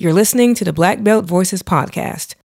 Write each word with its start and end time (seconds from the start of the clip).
You're 0.00 0.12
listening 0.12 0.54
to 0.54 0.64
the 0.64 0.72
Black 0.72 1.02
Belt 1.02 1.24
Voices 1.24 1.64
podcast, 1.64 2.36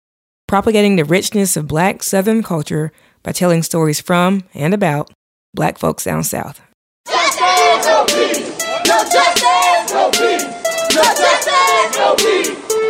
propagating 0.48 0.96
the 0.96 1.06
richness 1.06 1.56
of 1.56 1.68
Black 1.68 2.02
Southern 2.02 2.42
culture 2.42 2.92
by 3.22 3.32
telling 3.32 3.62
stories 3.62 4.02
from 4.02 4.42
and 4.56 4.74
about 4.74 5.12
Black 5.54 5.78
folks 5.78 6.06
down 6.06 6.24
South. 6.24 6.62
Justice, 7.08 7.86
no 7.86 8.06
peace. 8.10 8.58
No 8.90 8.98
justice, 9.06 9.94
no 9.94 10.10
peace. 10.10 10.50
No 10.98 11.04
justice, 11.14 11.94
no 11.94 12.16
peace. 12.18 12.50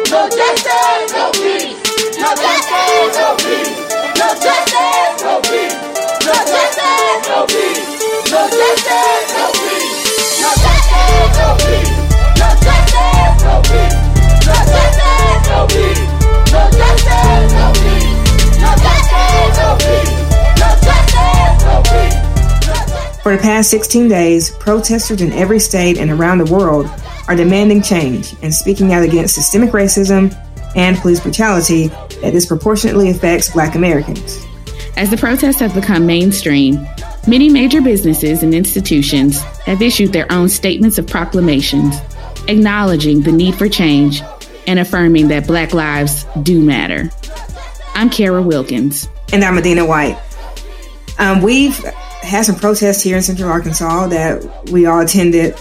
No 0.10 0.30
justice, 0.32 1.12
no 1.12 1.32
peace. 1.36 1.76
No 2.24 2.32
justice, 2.40 3.20
no 3.20 3.36
peace. 3.44 3.76
No 4.16 4.32
justice, 4.40 5.24
no 5.28 5.42
peace. 5.44 5.76
No 6.24 6.40
justice, 6.40 7.28
no 7.28 7.44
peace. 7.52 7.84
No 8.32 8.48
justice, 8.48 9.28
no 9.28 9.46
peace. 9.60 10.40
No 10.40 10.52
justice, 10.56 11.36
no 11.36 11.52
peace. 11.60 12.04
For 23.24 23.32
the 23.32 23.40
past 23.42 23.70
16 23.70 24.10
days, 24.10 24.52
protesters 24.58 25.22
in 25.22 25.32
every 25.32 25.60
state 25.60 25.98
and 25.98 26.12
around 26.12 26.40
the 26.40 26.54
world 26.54 26.90
are 27.30 27.38
demanding 27.38 27.82
change 27.82 28.36
and 28.42 28.54
speaking 28.54 28.92
out 28.92 29.04
against 29.04 29.36
systemic 29.36 29.70
racism 29.70 30.36
and 30.76 30.98
police 30.98 31.22
brutality 31.22 31.88
that 31.88 32.32
disproportionately 32.32 33.12
affects 33.12 33.50
black 33.50 33.76
Americans. 33.76 34.46
As 34.98 35.10
the 35.10 35.16
protests 35.16 35.62
have 35.62 35.74
become 35.74 36.06
mainstream, 36.06 36.86
many 37.26 37.50
major 37.50 37.82
businesses 37.82 38.44
and 38.44 38.54
institutions 38.54 39.40
have 39.40 39.82
issued 39.82 40.12
their 40.12 40.30
own 40.30 40.50
statements 40.50 40.98
of 40.98 41.08
proclamations 41.08 41.96
acknowledging 42.48 43.22
the 43.22 43.32
need 43.32 43.56
for 43.56 43.70
change 43.70 44.22
and 44.68 44.80
affirming 44.80 45.28
that 45.30 45.48
Black 45.48 45.74
lives 45.74 46.26
do 46.44 46.62
matter. 46.62 47.10
I'm 47.96 48.10
Kara 48.10 48.42
Wilkins. 48.42 49.08
And 49.32 49.44
I'm 49.44 49.58
Adina 49.58 49.86
White. 49.86 50.20
Um, 51.20 51.42
we've 51.42 51.78
had 52.24 52.46
some 52.46 52.56
protests 52.56 53.02
here 53.02 53.18
in 53.18 53.24
Central 53.24 53.50
Arkansas 53.50 54.08
that 54.08 54.70
we 54.72 54.86
all 54.86 55.02
attended. 55.02 55.60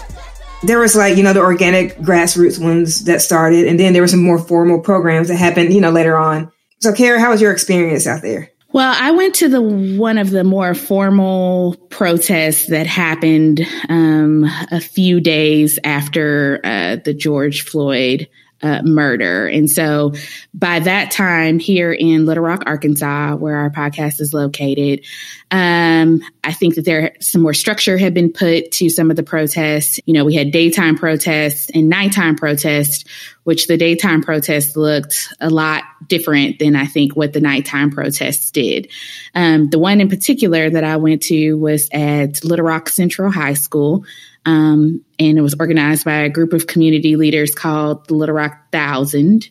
There 0.63 0.79
was 0.79 0.95
like, 0.95 1.17
you 1.17 1.23
know, 1.23 1.33
the 1.33 1.41
organic 1.41 1.97
grassroots 1.97 2.63
ones 2.63 3.05
that 3.05 3.21
started, 3.21 3.67
and 3.67 3.79
then 3.79 3.93
there 3.93 4.01
were 4.01 4.07
some 4.07 4.23
more 4.23 4.39
formal 4.39 4.79
programs 4.79 5.27
that 5.27 5.35
happened, 5.35 5.73
you 5.73 5.81
know, 5.81 5.91
later 5.91 6.17
on. 6.17 6.51
So, 6.79 6.93
Kara, 6.93 7.19
how 7.19 7.31
was 7.31 7.41
your 7.41 7.51
experience 7.51 8.07
out 8.07 8.21
there? 8.21 8.49
Well, 8.71 8.95
I 8.99 9.11
went 9.11 9.35
to 9.35 9.49
the 9.49 9.61
one 9.61 10.17
of 10.17 10.31
the 10.31 10.43
more 10.43 10.73
formal 10.73 11.75
protests 11.89 12.67
that 12.67 12.87
happened 12.87 13.61
um, 13.87 14.45
a 14.71 14.79
few 14.79 15.21
days 15.21 15.77
after 15.83 16.59
uh, 16.63 16.95
the 16.95 17.13
George 17.13 17.61
Floyd 17.61 18.27
uh, 18.63 18.81
murder. 18.83 19.47
And 19.47 19.69
so 19.69 20.13
by 20.53 20.79
that 20.79 21.11
time, 21.11 21.59
here 21.59 21.91
in 21.91 22.25
Little 22.25 22.43
Rock, 22.43 22.63
Arkansas, 22.65 23.35
where 23.35 23.57
our 23.57 23.69
podcast 23.69 24.21
is 24.21 24.33
located, 24.33 25.05
um, 25.51 26.21
I 26.43 26.53
think 26.53 26.75
that 26.75 26.85
there 26.85 27.13
some 27.19 27.41
more 27.41 27.53
structure 27.53 27.97
had 27.97 28.13
been 28.13 28.31
put 28.31 28.71
to 28.71 28.89
some 28.89 29.11
of 29.11 29.17
the 29.17 29.23
protests. 29.23 29.99
You 30.05 30.13
know, 30.13 30.25
we 30.25 30.33
had 30.33 30.51
daytime 30.51 30.97
protests 30.97 31.69
and 31.73 31.89
nighttime 31.89 32.35
protests, 32.35 33.03
which 33.43 33.67
the 33.67 33.77
daytime 33.77 34.23
protests 34.23 34.75
looked 34.75 35.33
a 35.39 35.49
lot 35.49 35.83
different 36.07 36.59
than 36.59 36.75
I 36.75 36.85
think 36.85 37.15
what 37.15 37.33
the 37.33 37.41
nighttime 37.41 37.91
protests 37.91 38.49
did. 38.49 38.89
Um, 39.35 39.69
the 39.69 39.79
one 39.79 40.01
in 40.01 40.09
particular 40.09 40.69
that 40.69 40.83
I 40.83 40.97
went 40.97 41.23
to 41.23 41.53
was 41.55 41.89
at 41.91 42.43
Little 42.43 42.65
Rock 42.65 42.89
Central 42.89 43.29
High 43.29 43.53
School. 43.53 44.05
Um, 44.45 45.03
and 45.29 45.37
it 45.37 45.41
was 45.41 45.55
organized 45.59 46.05
by 46.05 46.17
a 46.17 46.29
group 46.29 46.53
of 46.53 46.67
community 46.67 47.15
leaders 47.15 47.55
called 47.55 48.07
the 48.07 48.13
Little 48.13 48.35
Rock 48.35 48.71
Thousand. 48.71 49.49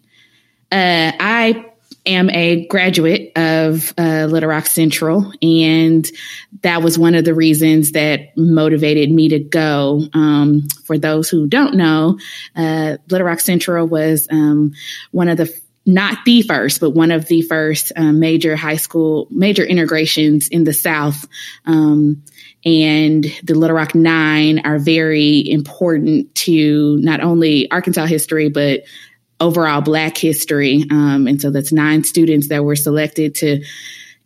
Uh, 0.71 1.13
I 1.19 1.67
am 2.05 2.31
a 2.31 2.67
graduate 2.67 3.33
of 3.37 3.95
uh, 3.97 4.27
Little 4.27 4.49
Rock 4.49 4.67
Central, 4.67 5.33
and 5.41 6.07
that 6.63 6.83
was 6.83 6.99
one 6.99 7.15
of 7.15 7.25
the 7.25 7.35
reasons 7.35 7.93
that 7.93 8.37
motivated 8.37 9.11
me 9.11 9.31
to 9.31 9.39
go. 9.39 10.03
Um, 10.13 10.69
for 10.85 10.99
those 10.99 11.29
who 11.29 11.47
don't 11.47 11.75
know, 11.75 12.19
uh, 12.55 12.99
Little 13.09 13.27
Rock 13.27 13.41
Central 13.41 13.87
was 13.87 14.29
um, 14.31 14.73
one 15.11 15.29
of 15.29 15.39
the 15.39 15.53
not 15.85 16.25
the 16.25 16.43
first, 16.43 16.81
but 16.81 16.91
one 16.91 17.11
of 17.11 17.27
the 17.27 17.43
first 17.43 17.93
um, 17.97 18.21
major 18.21 18.55
high 18.55 18.77
school, 18.77 19.27
major 19.31 19.65
integrations 19.65 20.47
in 20.47 20.63
the 20.63 20.73
South. 20.73 21.27
Um, 21.67 22.23
and 22.65 23.25
the 23.43 23.55
Little 23.55 23.77
Rock 23.77 23.95
Nine 23.95 24.61
are 24.65 24.79
very 24.79 25.51
important 25.51 26.35
to 26.37 26.99
not 26.99 27.21
only 27.21 27.71
Arkansas 27.71 28.07
history, 28.07 28.49
but 28.49 28.85
overall 29.41 29.81
Black 29.81 30.17
history. 30.17 30.85
Um, 30.91 31.27
and 31.27 31.41
so 31.41 31.51
that's 31.51 31.73
nine 31.73 32.05
students 32.05 32.49
that 32.49 32.65
were 32.65 32.77
selected 32.77 33.35
to 33.37 33.65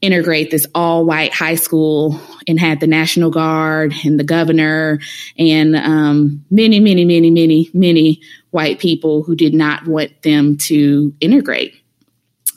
integrate 0.02 0.50
this 0.50 0.66
all 0.74 1.06
white 1.06 1.32
high 1.32 1.54
school 1.54 2.20
and 2.46 2.60
had 2.60 2.80
the 2.80 2.86
National 2.86 3.30
Guard 3.30 3.94
and 4.04 4.20
the 4.20 4.24
governor 4.24 5.00
and 5.38 5.74
um, 5.74 6.44
many, 6.50 6.80
many, 6.80 7.06
many, 7.06 7.30
many, 7.30 7.70
many 7.72 8.20
white 8.50 8.78
people 8.78 9.22
who 9.22 9.34
did 9.34 9.54
not 9.54 9.86
want 9.86 10.22
them 10.22 10.58
to 10.58 11.14
integrate 11.20 11.74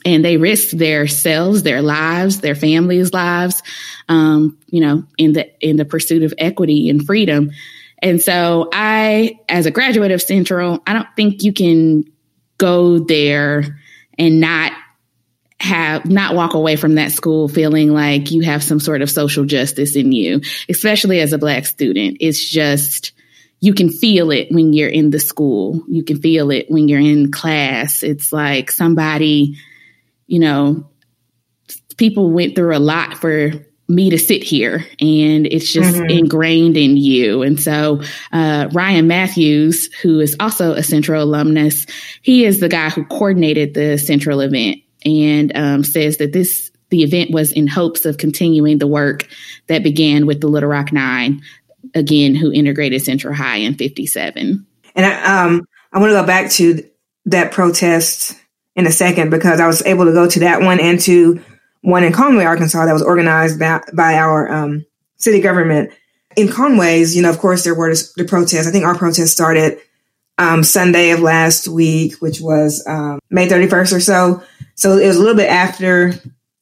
and 0.04 0.24
they 0.24 0.36
risked 0.36 0.76
their 0.76 1.06
selves, 1.06 1.62
their 1.62 1.82
lives, 1.82 2.40
their 2.40 2.54
families' 2.54 3.12
lives, 3.12 3.62
um, 4.08 4.58
you 4.66 4.80
know, 4.80 5.04
in 5.18 5.32
the 5.32 5.50
in 5.60 5.76
the 5.76 5.84
pursuit 5.84 6.22
of 6.22 6.34
equity 6.38 6.88
and 6.88 7.04
freedom. 7.04 7.50
And 8.02 8.20
so, 8.20 8.68
I, 8.72 9.38
as 9.48 9.66
a 9.66 9.70
graduate 9.70 10.10
of 10.10 10.22
Central, 10.22 10.82
I 10.86 10.94
don't 10.94 11.08
think 11.16 11.42
you 11.42 11.52
can 11.52 12.04
go 12.56 12.98
there 12.98 13.78
and 14.18 14.40
not 14.40 14.72
have 15.60 16.06
not 16.06 16.34
walk 16.34 16.54
away 16.54 16.76
from 16.76 16.94
that 16.94 17.12
school 17.12 17.46
feeling 17.46 17.92
like 17.92 18.30
you 18.30 18.40
have 18.40 18.62
some 18.62 18.80
sort 18.80 19.02
of 19.02 19.10
social 19.10 19.44
justice 19.44 19.96
in 19.96 20.12
you, 20.12 20.40
especially 20.68 21.20
as 21.20 21.34
a 21.34 21.38
black 21.38 21.66
student. 21.66 22.16
It's 22.20 22.42
just 22.42 23.12
you 23.60 23.74
can 23.74 23.90
feel 23.90 24.30
it 24.30 24.48
when 24.50 24.72
you're 24.72 24.88
in 24.88 25.10
the 25.10 25.20
school. 25.20 25.82
You 25.86 26.02
can 26.02 26.20
feel 26.20 26.50
it 26.50 26.70
when 26.70 26.88
you're 26.88 26.98
in 26.98 27.30
class. 27.30 28.02
It's 28.02 28.32
like 28.32 28.70
somebody 28.70 29.58
you 30.30 30.38
know, 30.38 30.88
people 31.96 32.30
went 32.30 32.54
through 32.54 32.74
a 32.74 32.78
lot 32.78 33.18
for 33.18 33.50
me 33.88 34.10
to 34.10 34.16
sit 34.16 34.44
here 34.44 34.86
and 35.00 35.44
it's 35.48 35.72
just 35.72 35.96
mm-hmm. 35.96 36.08
ingrained 36.08 36.76
in 36.76 36.96
you. 36.96 37.42
And 37.42 37.60
so, 37.60 38.00
uh, 38.30 38.68
Ryan 38.70 39.08
Matthews, 39.08 39.92
who 40.00 40.20
is 40.20 40.36
also 40.38 40.72
a 40.72 40.84
Central 40.84 41.24
alumnus, 41.24 41.84
he 42.22 42.44
is 42.44 42.60
the 42.60 42.68
guy 42.68 42.90
who 42.90 43.04
coordinated 43.06 43.74
the 43.74 43.98
Central 43.98 44.40
event 44.40 44.78
and 45.04 45.50
um, 45.56 45.82
says 45.82 46.18
that 46.18 46.32
this, 46.32 46.70
the 46.90 47.02
event 47.02 47.32
was 47.32 47.50
in 47.50 47.66
hopes 47.66 48.06
of 48.06 48.16
continuing 48.16 48.78
the 48.78 48.86
work 48.86 49.26
that 49.66 49.82
began 49.82 50.26
with 50.26 50.40
the 50.40 50.46
Little 50.46 50.68
Rock 50.68 50.92
Nine, 50.92 51.42
again, 51.92 52.36
who 52.36 52.52
integrated 52.52 53.02
Central 53.02 53.34
High 53.34 53.56
in 53.56 53.74
57. 53.74 54.64
And 54.94 55.06
I, 55.06 55.44
um, 55.44 55.66
I 55.92 55.98
want 55.98 56.10
to 56.10 56.20
go 56.20 56.26
back 56.26 56.52
to 56.52 56.88
that 57.26 57.50
protest 57.50 58.36
in 58.76 58.86
a 58.86 58.90
second 58.90 59.30
because 59.30 59.60
I 59.60 59.66
was 59.66 59.84
able 59.84 60.04
to 60.06 60.12
go 60.12 60.28
to 60.28 60.40
that 60.40 60.62
one 60.62 60.80
and 60.80 61.00
to 61.00 61.42
one 61.82 62.04
in 62.04 62.12
Conway, 62.12 62.44
Arkansas 62.44 62.86
that 62.86 62.92
was 62.92 63.02
organized 63.02 63.58
by, 63.58 63.80
by 63.92 64.14
our 64.14 64.50
um, 64.50 64.86
city 65.16 65.40
government. 65.40 65.92
In 66.36 66.48
Conway's, 66.48 67.16
you 67.16 67.22
know, 67.22 67.30
of 67.30 67.38
course, 67.38 67.64
there 67.64 67.74
were 67.74 67.94
the 68.16 68.24
protests. 68.24 68.68
I 68.68 68.70
think 68.70 68.84
our 68.84 68.96
protest 68.96 69.32
started 69.32 69.80
um, 70.38 70.62
Sunday 70.62 71.10
of 71.10 71.20
last 71.20 71.68
week, 71.68 72.14
which 72.20 72.40
was 72.40 72.84
um, 72.86 73.18
May 73.30 73.48
31st 73.48 73.92
or 73.92 74.00
so. 74.00 74.42
So 74.74 74.96
it 74.96 75.06
was 75.06 75.16
a 75.16 75.20
little 75.20 75.36
bit 75.36 75.50
after, 75.50 76.08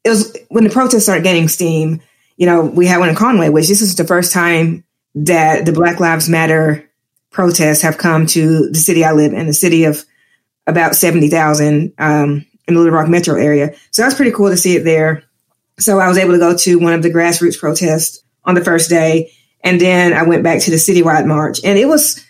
it 0.04 0.08
was 0.08 0.36
when 0.48 0.64
the 0.64 0.70
protests 0.70 1.04
started 1.04 1.22
gaining 1.22 1.48
steam. 1.48 2.00
You 2.36 2.46
know, 2.46 2.62
we 2.62 2.86
had 2.86 2.98
one 2.98 3.08
in 3.08 3.14
Conway, 3.14 3.50
which 3.50 3.68
this 3.68 3.82
is 3.82 3.94
the 3.94 4.04
first 4.04 4.32
time 4.32 4.84
that 5.14 5.66
the 5.66 5.72
Black 5.72 6.00
Lives 6.00 6.28
Matter 6.28 6.88
protests 7.30 7.82
have 7.82 7.98
come 7.98 8.26
to 8.26 8.68
the 8.70 8.78
city 8.78 9.04
I 9.04 9.12
live 9.12 9.32
in, 9.32 9.46
the 9.46 9.52
city 9.52 9.84
of 9.84 10.04
about 10.68 10.94
70,000 10.94 11.94
um, 11.98 12.46
in 12.68 12.74
the 12.74 12.80
Little 12.80 12.94
Rock 12.94 13.08
metro 13.08 13.34
area. 13.36 13.74
So 13.90 14.02
that 14.02 14.08
was 14.08 14.14
pretty 14.14 14.32
cool 14.32 14.50
to 14.50 14.56
see 14.56 14.76
it 14.76 14.84
there. 14.84 15.24
So 15.80 15.98
I 15.98 16.08
was 16.08 16.18
able 16.18 16.32
to 16.32 16.38
go 16.38 16.56
to 16.56 16.78
one 16.78 16.92
of 16.92 17.02
the 17.02 17.10
grassroots 17.10 17.58
protests 17.58 18.22
on 18.44 18.54
the 18.54 18.64
first 18.64 18.90
day. 18.90 19.32
And 19.64 19.80
then 19.80 20.12
I 20.12 20.22
went 20.22 20.44
back 20.44 20.60
to 20.62 20.70
the 20.70 20.76
citywide 20.76 21.26
march. 21.26 21.60
And 21.64 21.78
it 21.78 21.86
was, 21.86 22.24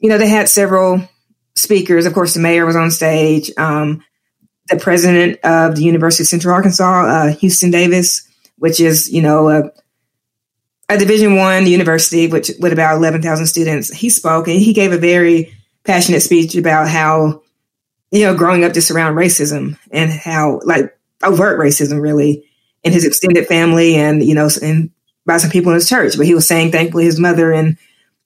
you 0.00 0.08
know, 0.08 0.18
they 0.18 0.28
had 0.28 0.48
several 0.48 1.06
speakers. 1.54 2.06
Of 2.06 2.14
course, 2.14 2.34
the 2.34 2.40
mayor 2.40 2.66
was 2.66 2.74
on 2.74 2.90
stage. 2.90 3.50
Um, 3.58 4.02
the 4.68 4.78
president 4.78 5.38
of 5.44 5.76
the 5.76 5.82
University 5.82 6.24
of 6.24 6.28
Central 6.28 6.54
Arkansas, 6.54 7.04
uh, 7.04 7.28
Houston 7.34 7.70
Davis, 7.70 8.26
which 8.56 8.80
is, 8.80 9.12
you 9.12 9.20
know, 9.20 9.50
a, 9.50 9.70
a 10.88 10.96
Division 10.96 11.36
One 11.36 11.66
university, 11.66 12.28
which 12.28 12.50
with 12.60 12.72
about 12.72 12.96
eleven 12.96 13.20
thousand 13.20 13.46
students. 13.46 13.92
He 13.92 14.08
spoke 14.08 14.48
and 14.48 14.58
he 14.58 14.72
gave 14.72 14.92
a 14.92 14.98
very 14.98 15.54
passionate 15.84 16.20
speech 16.20 16.54
about 16.54 16.88
how 16.88 17.42
you 18.14 18.24
know, 18.24 18.34
growing 18.34 18.62
up 18.62 18.72
just 18.72 18.92
around 18.92 19.16
racism 19.16 19.76
and 19.90 20.08
how 20.08 20.60
like 20.64 20.96
overt 21.24 21.58
racism 21.58 22.00
really 22.00 22.48
in 22.84 22.92
his 22.92 23.04
extended 23.04 23.44
family 23.48 23.96
and, 23.96 24.22
you 24.22 24.36
know, 24.36 24.48
and 24.62 24.90
by 25.26 25.36
some 25.36 25.50
people 25.50 25.72
in 25.72 25.74
his 25.74 25.88
church. 25.88 26.16
But 26.16 26.26
he 26.26 26.34
was 26.34 26.46
saying 26.46 26.70
thankfully 26.70 27.02
his 27.04 27.18
mother 27.18 27.52
and 27.52 27.76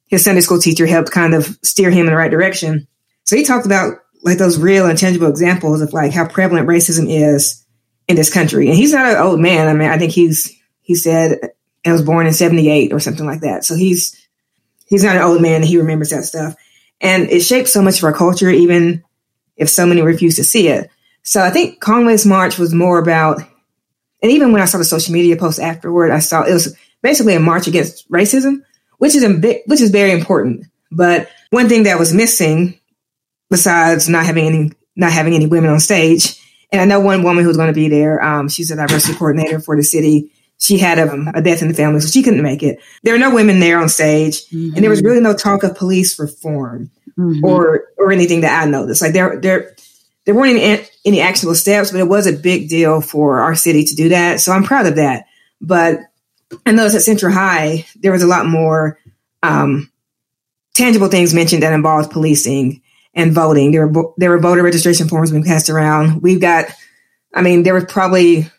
his 0.08 0.22
Sunday 0.22 0.42
school 0.42 0.58
teacher 0.58 0.84
helped 0.86 1.10
kind 1.10 1.32
of 1.34 1.58
steer 1.62 1.90
him 1.90 2.00
in 2.00 2.12
the 2.12 2.16
right 2.16 2.30
direction. 2.30 2.86
So 3.24 3.34
he 3.34 3.44
talked 3.44 3.64
about 3.64 3.94
like 4.22 4.36
those 4.36 4.58
real 4.58 4.84
and 4.84 4.98
tangible 4.98 5.28
examples 5.28 5.80
of 5.80 5.94
like 5.94 6.12
how 6.12 6.28
prevalent 6.28 6.68
racism 6.68 7.06
is 7.08 7.64
in 8.08 8.16
this 8.16 8.32
country. 8.32 8.68
And 8.68 8.76
he's 8.76 8.92
not 8.92 9.10
an 9.10 9.16
old 9.16 9.40
man. 9.40 9.68
I 9.68 9.72
mean, 9.72 9.88
I 9.88 9.96
think 9.96 10.12
he's 10.12 10.54
he 10.82 10.96
said 10.96 11.38
I 11.86 11.92
was 11.92 12.02
born 12.02 12.26
in 12.26 12.34
78 12.34 12.92
or 12.92 13.00
something 13.00 13.24
like 13.24 13.40
that. 13.40 13.64
So 13.64 13.74
he's 13.74 14.14
he's 14.84 15.02
not 15.04 15.16
an 15.16 15.22
old 15.22 15.40
man 15.40 15.62
and 15.62 15.64
he 15.64 15.78
remembers 15.78 16.10
that 16.10 16.24
stuff. 16.24 16.56
And 17.00 17.30
it 17.30 17.40
shapes 17.40 17.72
so 17.72 17.80
much 17.80 17.96
of 17.96 18.04
our 18.04 18.12
culture, 18.12 18.50
even 18.50 19.02
if 19.58 19.68
so 19.68 19.84
many 19.86 20.00
refuse 20.00 20.36
to 20.36 20.44
see 20.44 20.68
it. 20.68 20.90
So 21.22 21.42
I 21.42 21.50
think 21.50 21.80
Conway's 21.80 22.24
march 22.24 22.58
was 22.58 22.72
more 22.72 22.98
about 22.98 23.42
and 24.22 24.32
even 24.32 24.52
when 24.52 24.62
I 24.62 24.64
saw 24.64 24.78
the 24.78 24.84
social 24.84 25.12
media 25.12 25.36
post 25.36 25.60
afterward, 25.60 26.10
I 26.10 26.18
saw 26.18 26.42
it 26.42 26.52
was 26.52 26.76
basically 27.02 27.34
a 27.34 27.40
march 27.40 27.66
against 27.66 28.10
racism, 28.10 28.62
which 28.98 29.14
is 29.14 29.22
a 29.22 29.62
which 29.66 29.80
is 29.80 29.90
very 29.90 30.12
important. 30.12 30.66
But 30.90 31.28
one 31.50 31.68
thing 31.68 31.84
that 31.84 31.98
was 31.98 32.12
missing, 32.12 32.78
besides 33.50 34.08
not 34.08 34.26
having 34.26 34.46
any 34.46 34.72
not 34.96 35.12
having 35.12 35.34
any 35.34 35.46
women 35.46 35.70
on 35.70 35.80
stage, 35.80 36.36
and 36.72 36.80
I 36.80 36.84
know 36.84 37.00
one 37.00 37.22
woman 37.22 37.44
who's 37.44 37.56
going 37.56 37.68
to 37.68 37.74
be 37.74 37.88
there. 37.88 38.22
Um, 38.22 38.48
she's 38.48 38.70
a 38.70 38.76
diversity 38.76 39.16
coordinator 39.16 39.60
for 39.60 39.76
the 39.76 39.84
city. 39.84 40.32
She 40.60 40.76
had 40.76 40.98
a, 40.98 41.32
a, 41.36 41.40
death 41.40 41.62
in 41.62 41.68
the 41.68 41.74
family, 41.74 42.00
so 42.00 42.08
she 42.08 42.20
couldn't 42.20 42.42
make 42.42 42.64
it. 42.64 42.80
There 43.04 43.14
were 43.14 43.20
no 43.20 43.32
women 43.32 43.60
there 43.60 43.78
on 43.78 43.88
stage, 43.88 44.44
mm-hmm. 44.46 44.74
and 44.74 44.82
there 44.82 44.90
was 44.90 45.04
really 45.04 45.20
no 45.20 45.32
talk 45.32 45.62
of 45.62 45.76
police 45.76 46.18
reform 46.18 46.90
mm-hmm. 47.18 47.44
or 47.44 47.88
or 47.98 48.12
anything 48.12 48.42
that 48.42 48.62
I 48.62 48.70
noticed. 48.70 49.02
Like 49.02 49.12
there 49.12 49.40
there 49.40 49.74
there 50.24 50.34
weren't 50.34 50.58
any, 50.58 50.86
any 51.04 51.20
actionable 51.20 51.54
steps, 51.54 51.90
but 51.90 52.00
it 52.00 52.08
was 52.08 52.26
a 52.26 52.32
big 52.32 52.68
deal 52.68 53.00
for 53.00 53.40
our 53.40 53.54
city 53.54 53.84
to 53.84 53.94
do 53.94 54.10
that. 54.10 54.40
So 54.40 54.52
I'm 54.52 54.64
proud 54.64 54.86
of 54.86 54.96
that. 54.96 55.24
But 55.60 56.00
I 56.66 56.72
noticed 56.72 56.96
at 56.96 57.02
Central 57.02 57.32
High 57.32 57.86
there 57.96 58.12
was 58.12 58.22
a 58.22 58.26
lot 58.26 58.46
more 58.46 58.98
um, 59.42 59.90
tangible 60.74 61.08
things 61.08 61.34
mentioned 61.34 61.62
that 61.62 61.72
involved 61.72 62.10
policing 62.10 62.82
and 63.14 63.32
voting. 63.32 63.72
There 63.72 63.86
were 63.86 64.12
there 64.16 64.30
were 64.30 64.38
voter 64.38 64.62
registration 64.62 65.08
forms 65.08 65.30
being 65.30 65.44
passed 65.44 65.68
around. 65.68 66.22
We've 66.22 66.40
got, 66.40 66.66
I 67.34 67.42
mean, 67.42 67.62
there 67.62 67.74
were 67.74 67.84
probably 67.84 68.50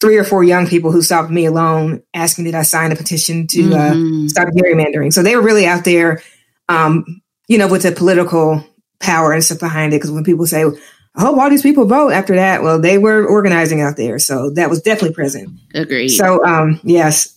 three 0.00 0.16
or 0.16 0.24
four 0.24 0.42
young 0.42 0.66
people 0.66 0.90
who 0.90 1.00
stopped 1.00 1.30
me 1.30 1.44
alone 1.44 2.02
asking 2.12 2.44
did 2.44 2.56
I 2.56 2.62
sign 2.62 2.90
a 2.90 2.96
petition 2.96 3.46
to 3.48 3.62
uh, 3.62 3.92
mm-hmm. 3.92 4.24
uh, 4.24 4.28
stop 4.28 4.48
gerrymandering. 4.48 5.12
So 5.12 5.22
they 5.22 5.36
were 5.36 5.42
really 5.42 5.66
out 5.66 5.84
there, 5.84 6.22
um, 6.68 7.21
you 7.52 7.58
know, 7.58 7.68
with 7.68 7.82
the 7.82 7.92
political 7.92 8.64
power 8.98 9.32
and 9.34 9.44
stuff 9.44 9.60
behind 9.60 9.92
it. 9.92 9.96
Because 9.96 10.10
when 10.10 10.24
people 10.24 10.46
say, 10.46 10.64
"Oh, 10.64 11.38
all 11.38 11.50
these 11.50 11.60
people 11.60 11.84
vote," 11.84 12.12
after 12.12 12.34
that, 12.34 12.62
well, 12.62 12.80
they 12.80 12.96
were 12.96 13.26
organizing 13.26 13.82
out 13.82 13.98
there, 13.98 14.18
so 14.18 14.48
that 14.54 14.70
was 14.70 14.80
definitely 14.80 15.14
present. 15.14 15.50
Agreed. 15.74 16.08
So, 16.08 16.42
um, 16.46 16.80
yes, 16.82 17.34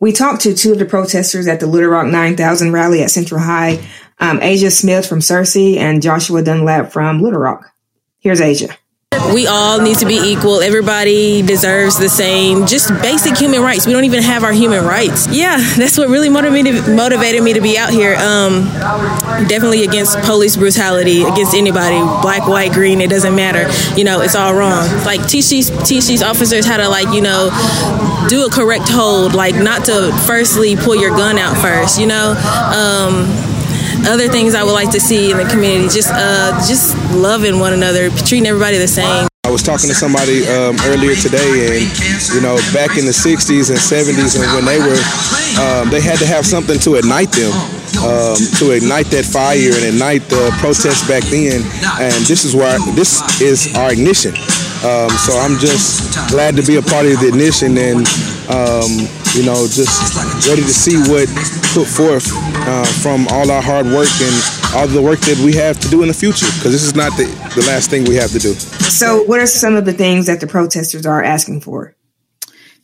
we 0.00 0.12
talked 0.12 0.42
to 0.42 0.54
two 0.54 0.72
of 0.72 0.78
the 0.78 0.84
protesters 0.84 1.48
at 1.48 1.60
the 1.60 1.66
Little 1.66 1.88
Rock 1.88 2.08
9000 2.08 2.72
rally 2.72 3.02
at 3.02 3.10
Central 3.10 3.40
High, 3.40 3.82
um, 4.18 4.38
Asia 4.42 4.70
Smith 4.70 5.06
from 5.06 5.20
Searcy 5.20 5.78
and 5.78 6.02
Joshua 6.02 6.42
Dunlap 6.42 6.92
from 6.92 7.22
Little 7.22 7.40
Rock. 7.40 7.64
Here's 8.18 8.42
Asia. 8.42 8.76
We 9.34 9.46
all 9.46 9.80
need 9.80 9.98
to 9.98 10.06
be 10.06 10.16
equal. 10.16 10.60
Everybody 10.60 11.42
deserves 11.42 11.98
the 11.98 12.08
same, 12.08 12.66
just 12.66 12.88
basic 13.02 13.36
human 13.36 13.62
rights. 13.62 13.86
We 13.86 13.92
don't 13.92 14.04
even 14.04 14.22
have 14.22 14.44
our 14.44 14.52
human 14.52 14.84
rights. 14.84 15.28
Yeah, 15.30 15.56
that's 15.76 15.98
what 15.98 16.08
really 16.08 16.28
motivated 16.28 16.88
motivated 16.88 17.42
me 17.42 17.54
to 17.54 17.60
be 17.60 17.76
out 17.78 17.90
here. 17.90 18.14
Um, 18.14 18.64
definitely 19.48 19.84
against 19.84 20.18
police 20.20 20.56
brutality, 20.56 21.22
against 21.22 21.54
anybody, 21.54 21.98
black, 22.22 22.46
white, 22.46 22.72
green, 22.72 23.00
it 23.00 23.10
doesn't 23.10 23.34
matter. 23.34 23.68
You 23.98 24.04
know, 24.04 24.20
it's 24.20 24.34
all 24.34 24.54
wrong. 24.54 24.88
Like 25.04 25.26
teach 25.26 25.48
these 25.48 25.70
teach 25.86 26.06
these 26.06 26.22
officers 26.22 26.66
how 26.66 26.76
to 26.76 26.88
like 26.88 27.14
you 27.14 27.20
know 27.20 27.50
do 28.28 28.46
a 28.46 28.50
correct 28.50 28.88
hold, 28.88 29.34
like 29.34 29.54
not 29.54 29.84
to 29.86 30.12
firstly 30.26 30.76
pull 30.76 30.96
your 30.96 31.10
gun 31.10 31.38
out 31.38 31.56
first. 31.56 31.98
You 32.00 32.06
know. 32.06 32.34
Um, 32.74 33.53
other 34.06 34.28
things 34.28 34.54
I 34.54 34.62
would 34.62 34.72
like 34.72 34.90
to 34.92 35.00
see 35.00 35.30
in 35.30 35.36
the 35.36 35.44
community, 35.44 35.88
just 35.88 36.10
uh, 36.12 36.52
just 36.66 36.96
loving 37.14 37.58
one 37.58 37.72
another, 37.72 38.10
treating 38.10 38.46
everybody 38.46 38.78
the 38.78 38.88
same. 38.88 39.26
I 39.44 39.50
was 39.50 39.62
talking 39.62 39.88
to 39.88 39.94
somebody 39.94 40.46
um, 40.48 40.76
earlier 40.88 41.14
today, 41.14 41.68
and 41.68 41.84
you 42.32 42.40
know, 42.40 42.56
back 42.72 42.96
in 42.96 43.04
the 43.04 43.12
'60s 43.12 43.68
and 43.68 43.78
'70s, 43.78 44.40
and 44.40 44.44
when 44.56 44.64
they 44.64 44.78
were, 44.80 45.00
um, 45.60 45.90
they 45.90 46.00
had 46.00 46.18
to 46.18 46.26
have 46.26 46.46
something 46.46 46.78
to 46.80 46.96
ignite 46.96 47.30
them, 47.32 47.52
um, 48.00 48.36
to 48.60 48.72
ignite 48.72 49.06
that 49.12 49.24
fire 49.24 49.72
and 49.72 49.84
ignite 49.84 50.22
the 50.32 50.50
protests 50.60 51.06
back 51.06 51.22
then. 51.24 51.60
And 52.00 52.24
this 52.24 52.44
is 52.44 52.56
why 52.56 52.78
this 52.96 53.20
is 53.40 53.74
our 53.76 53.92
ignition. 53.92 54.32
Um, 54.84 55.08
so 55.16 55.36
I'm 55.38 55.56
just 55.58 56.12
glad 56.28 56.56
to 56.56 56.62
be 56.62 56.76
a 56.76 56.82
part 56.82 57.06
of 57.06 57.20
the 57.20 57.28
ignition 57.28 57.76
and 57.78 58.04
um, 58.48 59.08
you 59.34 59.44
know, 59.44 59.66
just 59.66 60.14
ready 60.48 60.62
to 60.62 60.74
see 60.74 60.96
what 61.10 61.28
put 61.72 61.86
forth 61.86 62.28
uh, 62.66 62.84
from 63.02 63.26
all 63.28 63.50
our 63.50 63.62
hard 63.62 63.86
work 63.86 64.08
and 64.20 64.36
all 64.74 64.86
the 64.86 65.00
work 65.02 65.20
that 65.20 65.40
we 65.44 65.52
have 65.54 65.78
to 65.80 65.88
do 65.88 66.02
in 66.02 66.08
the 66.08 66.14
future, 66.14 66.46
because 66.56 66.72
this 66.72 66.84
is 66.84 66.94
not 66.94 67.12
the, 67.16 67.24
the 67.54 67.64
last 67.66 67.90
thing 67.90 68.04
we 68.04 68.16
have 68.16 68.30
to 68.30 68.38
do. 68.38 68.52
So, 68.54 69.22
what 69.24 69.40
are 69.40 69.46
some 69.46 69.76
of 69.76 69.84
the 69.84 69.92
things 69.92 70.26
that 70.26 70.40
the 70.40 70.46
protesters 70.46 71.06
are 71.06 71.22
asking 71.22 71.62
for? 71.62 71.96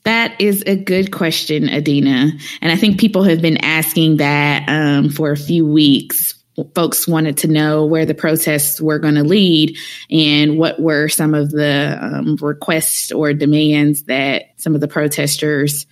That 0.05 0.41
is 0.41 0.65
a 0.67 0.77
good 0.77 1.12
question, 1.12 1.69
Adina. 1.69 2.31
And 2.62 2.73
I 2.73 2.77
think 2.77 2.99
people 2.99 3.25
have 3.25 3.43
been 3.43 3.59
asking 3.59 4.17
that 4.17 4.67
um, 4.69 5.11
for 5.11 5.31
a 5.31 5.37
few 5.37 5.67
weeks. 5.67 6.35
Folks 6.75 7.09
wanted 7.09 7.39
to 7.39 7.49
know 7.49 7.87
where 7.87 8.07
the 8.07 8.15
protests 8.15 8.81
were 8.81 8.99
going 8.99 9.15
to 9.15 9.25
lead 9.25 9.77
and 10.11 10.59
what 10.59 10.81
were 10.81 11.09
some 11.09 11.35
of 11.35 11.51
the 11.51 11.99
um, 12.01 12.37
requests 12.37 13.12
or 13.12 13.33
demands 13.33 14.05
that 14.05 14.45
some 14.57 14.75
of 14.75 14.81
the 14.81 14.89
protesters 14.89 15.87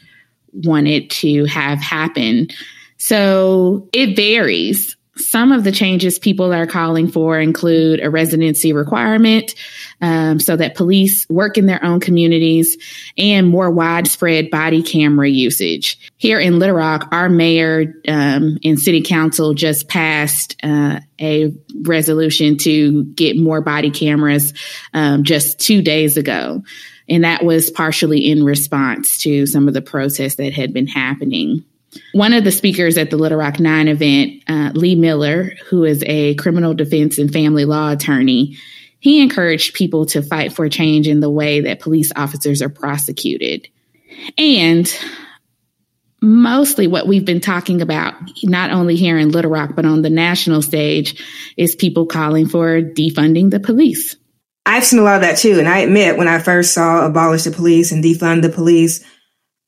wanted 0.52 1.10
to 1.10 1.44
have 1.46 1.78
happen. 1.78 2.48
So 2.98 3.88
it 3.92 4.16
varies. 4.16 4.96
Some 5.18 5.52
of 5.52 5.64
the 5.64 5.72
changes 5.72 6.18
people 6.18 6.52
are 6.54 6.66
calling 6.66 7.10
for 7.10 7.38
include 7.38 8.00
a 8.00 8.08
residency 8.08 8.72
requirement 8.72 9.54
um, 10.00 10.38
so 10.38 10.56
that 10.56 10.74
police 10.74 11.26
work 11.28 11.58
in 11.58 11.66
their 11.66 11.84
own 11.84 12.00
communities 12.00 12.76
and 13.16 13.48
more 13.48 13.70
widespread 13.70 14.50
body 14.50 14.82
camera 14.82 15.28
usage. 15.28 15.98
Here 16.16 16.38
in 16.38 16.58
Little 16.58 16.76
Rock, 16.76 17.08
our 17.12 17.28
mayor 17.28 17.94
um, 18.06 18.58
and 18.64 18.78
city 18.78 19.02
council 19.02 19.54
just 19.54 19.88
passed 19.88 20.56
uh, 20.62 21.00
a 21.20 21.52
resolution 21.82 22.56
to 22.58 23.04
get 23.04 23.36
more 23.36 23.60
body 23.60 23.90
cameras 23.90 24.54
um, 24.94 25.24
just 25.24 25.58
two 25.58 25.82
days 25.82 26.16
ago. 26.16 26.62
And 27.08 27.24
that 27.24 27.44
was 27.44 27.70
partially 27.70 28.30
in 28.30 28.44
response 28.44 29.18
to 29.18 29.46
some 29.46 29.66
of 29.66 29.74
the 29.74 29.82
protests 29.82 30.36
that 30.36 30.52
had 30.52 30.72
been 30.72 30.86
happening. 30.86 31.64
One 32.12 32.32
of 32.32 32.44
the 32.44 32.52
speakers 32.52 32.98
at 32.98 33.10
the 33.10 33.16
Little 33.16 33.38
Rock 33.38 33.58
Nine 33.58 33.88
event, 33.88 34.42
uh, 34.46 34.72
Lee 34.74 34.94
Miller, 34.94 35.52
who 35.68 35.84
is 35.84 36.02
a 36.06 36.34
criminal 36.34 36.74
defense 36.74 37.18
and 37.18 37.32
family 37.32 37.64
law 37.64 37.90
attorney, 37.90 38.56
he 39.00 39.22
encouraged 39.22 39.74
people 39.74 40.06
to 40.06 40.22
fight 40.22 40.52
for 40.52 40.68
change 40.68 41.08
in 41.08 41.20
the 41.20 41.30
way 41.30 41.62
that 41.62 41.80
police 41.80 42.12
officers 42.14 42.62
are 42.62 42.68
prosecuted. 42.68 43.68
And 44.36 44.92
mostly 46.20 46.86
what 46.86 47.06
we've 47.06 47.24
been 47.24 47.40
talking 47.40 47.80
about, 47.80 48.14
not 48.42 48.70
only 48.70 48.96
here 48.96 49.16
in 49.16 49.30
Little 49.30 49.50
Rock, 49.50 49.70
but 49.76 49.86
on 49.86 50.02
the 50.02 50.10
national 50.10 50.62
stage, 50.62 51.22
is 51.56 51.76
people 51.76 52.06
calling 52.06 52.48
for 52.48 52.82
defunding 52.82 53.50
the 53.50 53.60
police. 53.60 54.16
I've 54.66 54.84
seen 54.84 54.98
a 54.98 55.02
lot 55.02 55.16
of 55.16 55.22
that 55.22 55.38
too. 55.38 55.58
And 55.58 55.68
I 55.68 55.78
admit, 55.78 56.18
when 56.18 56.28
I 56.28 56.40
first 56.40 56.74
saw 56.74 57.06
abolish 57.06 57.44
the 57.44 57.50
police 57.50 57.92
and 57.92 58.04
defund 58.04 58.42
the 58.42 58.50
police, 58.50 59.04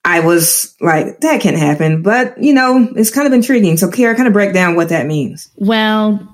I 0.05 0.21
was 0.21 0.75
like, 0.81 1.21
that 1.21 1.41
can't 1.41 1.59
happen. 1.59 2.03
But, 2.03 2.43
you 2.43 2.55
know, 2.55 2.89
it's 2.97 3.11
kind 3.11 3.27
of 3.27 3.33
intriguing. 3.33 3.77
So, 3.77 3.91
Kara, 3.91 4.15
kind 4.15 4.27
of 4.27 4.33
break 4.33 4.55
down 4.55 4.75
what 4.75 4.89
that 4.89 5.07
means. 5.07 5.51
Well, 5.57 6.27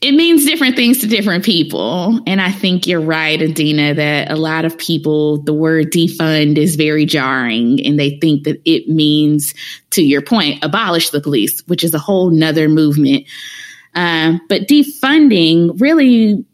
it 0.00 0.12
means 0.12 0.44
different 0.44 0.76
things 0.76 0.98
to 0.98 1.06
different 1.06 1.44
people. 1.44 2.20
And 2.26 2.40
I 2.40 2.52
think 2.52 2.86
you're 2.86 3.00
right, 3.00 3.40
Adina, 3.40 3.94
that 3.94 4.30
a 4.30 4.36
lot 4.36 4.64
of 4.64 4.78
people, 4.78 5.38
the 5.42 5.54
word 5.54 5.92
defund 5.92 6.56
is 6.56 6.76
very 6.76 7.04
jarring 7.04 7.84
and 7.84 7.98
they 7.98 8.18
think 8.18 8.44
that 8.44 8.60
it 8.64 8.88
means, 8.88 9.54
to 9.90 10.02
your 10.02 10.22
point, 10.22 10.62
abolish 10.64 11.10
the 11.10 11.20
police, 11.20 11.60
which 11.66 11.82
is 11.82 11.94
a 11.94 11.98
whole 11.98 12.30
nother 12.30 12.68
movement. 12.68 13.26
Uh, 13.94 14.34
but 14.48 14.68
defunding 14.68 15.80
really 15.80 16.44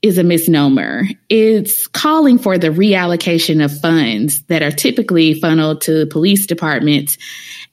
is 0.00 0.16
a 0.16 0.22
misnomer. 0.22 1.02
It's 1.28 1.88
calling 1.88 2.38
for 2.38 2.56
the 2.56 2.68
reallocation 2.68 3.64
of 3.64 3.80
funds 3.80 4.42
that 4.44 4.62
are 4.62 4.70
typically 4.70 5.34
funneled 5.34 5.80
to 5.82 6.06
police 6.06 6.46
departments 6.46 7.18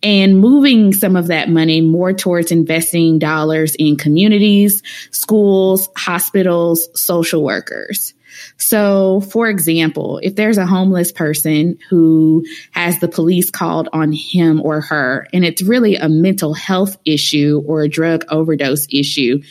and 0.01 0.39
moving 0.39 0.91
some 0.91 1.15
of 1.15 1.27
that 1.27 1.49
money 1.49 1.81
more 1.81 2.13
towards 2.13 2.51
investing 2.51 3.19
dollars 3.19 3.75
in 3.75 3.95
communities, 3.95 4.81
schools, 5.11 5.87
hospitals, 5.95 6.89
social 6.99 7.43
workers. 7.43 8.13
So, 8.57 9.21
for 9.21 9.47
example, 9.47 10.19
if 10.21 10.35
there's 10.35 10.57
a 10.57 10.65
homeless 10.65 11.11
person 11.11 11.77
who 11.89 12.43
has 12.71 12.99
the 12.99 13.07
police 13.07 13.49
called 13.49 13.87
on 13.93 14.11
him 14.11 14.61
or 14.61 14.81
her, 14.81 15.27
and 15.31 15.45
it's 15.45 15.61
really 15.61 15.95
a 15.95 16.09
mental 16.09 16.53
health 16.53 16.97
issue 17.05 17.63
or 17.65 17.83
a 17.83 17.89
drug 17.89 18.25
overdose 18.29 18.87
issue, 18.91 19.41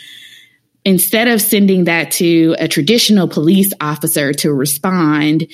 instead 0.84 1.28
of 1.28 1.40
sending 1.40 1.84
that 1.84 2.12
to 2.12 2.54
a 2.58 2.68
traditional 2.68 3.28
police 3.28 3.72
officer 3.80 4.32
to 4.34 4.52
respond, 4.52 5.46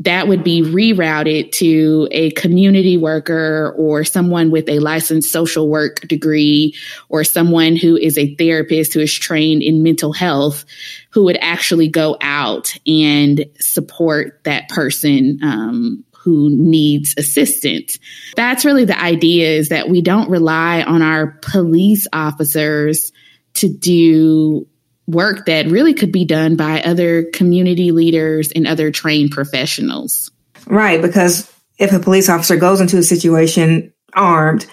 that 0.00 0.28
would 0.28 0.42
be 0.42 0.62
rerouted 0.62 1.52
to 1.52 2.08
a 2.10 2.30
community 2.30 2.96
worker 2.96 3.74
or 3.76 4.02
someone 4.02 4.50
with 4.50 4.66
a 4.68 4.78
licensed 4.78 5.30
social 5.30 5.68
work 5.68 6.00
degree 6.00 6.74
or 7.10 7.22
someone 7.22 7.76
who 7.76 7.96
is 7.96 8.16
a 8.16 8.34
therapist 8.36 8.94
who 8.94 9.00
is 9.00 9.12
trained 9.12 9.62
in 9.62 9.82
mental 9.82 10.12
health 10.12 10.64
who 11.10 11.24
would 11.24 11.36
actually 11.42 11.88
go 11.88 12.16
out 12.22 12.74
and 12.86 13.44
support 13.58 14.40
that 14.44 14.70
person 14.70 15.38
um, 15.42 16.02
who 16.16 16.48
needs 16.50 17.14
assistance. 17.18 17.98
That's 18.36 18.64
really 18.64 18.86
the 18.86 18.98
idea 18.98 19.50
is 19.50 19.68
that 19.68 19.90
we 19.90 20.00
don't 20.00 20.30
rely 20.30 20.82
on 20.82 21.02
our 21.02 21.38
police 21.42 22.06
officers 22.10 23.12
to 23.54 23.68
do 23.68 24.66
work 25.10 25.46
that 25.46 25.66
really 25.66 25.94
could 25.94 26.12
be 26.12 26.24
done 26.24 26.56
by 26.56 26.80
other 26.82 27.24
community 27.24 27.92
leaders 27.92 28.52
and 28.52 28.66
other 28.66 28.90
trained 28.90 29.30
professionals. 29.30 30.30
Right, 30.66 31.00
because 31.00 31.50
if 31.78 31.92
a 31.92 31.98
police 31.98 32.28
officer 32.28 32.56
goes 32.56 32.80
into 32.80 32.98
a 32.98 33.02
situation 33.02 33.92
armed 34.14 34.66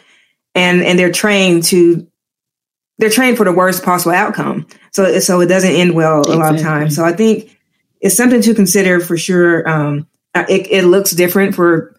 and 0.53 0.81
and 0.81 0.97
they're 0.97 1.11
trained 1.11 1.63
to 1.63 2.07
they're 2.97 3.09
trained 3.09 3.37
for 3.37 3.43
the 3.43 3.51
worst 3.51 3.83
possible 3.83 4.13
outcome. 4.13 4.67
So 4.91 5.19
so 5.19 5.39
it 5.41 5.47
doesn't 5.47 5.71
end 5.71 5.95
well 5.95 6.21
exactly. 6.21 6.35
a 6.35 6.43
lot 6.43 6.55
of 6.55 6.61
times. 6.61 6.95
So 6.95 7.05
I 7.05 7.13
think 7.13 7.57
it's 8.01 8.17
something 8.17 8.41
to 8.41 8.53
consider 8.53 8.99
for 8.99 9.17
sure. 9.17 9.67
Um, 9.67 10.07
it, 10.35 10.67
it 10.69 10.85
looks 10.85 11.11
different 11.11 11.55
for 11.55 11.95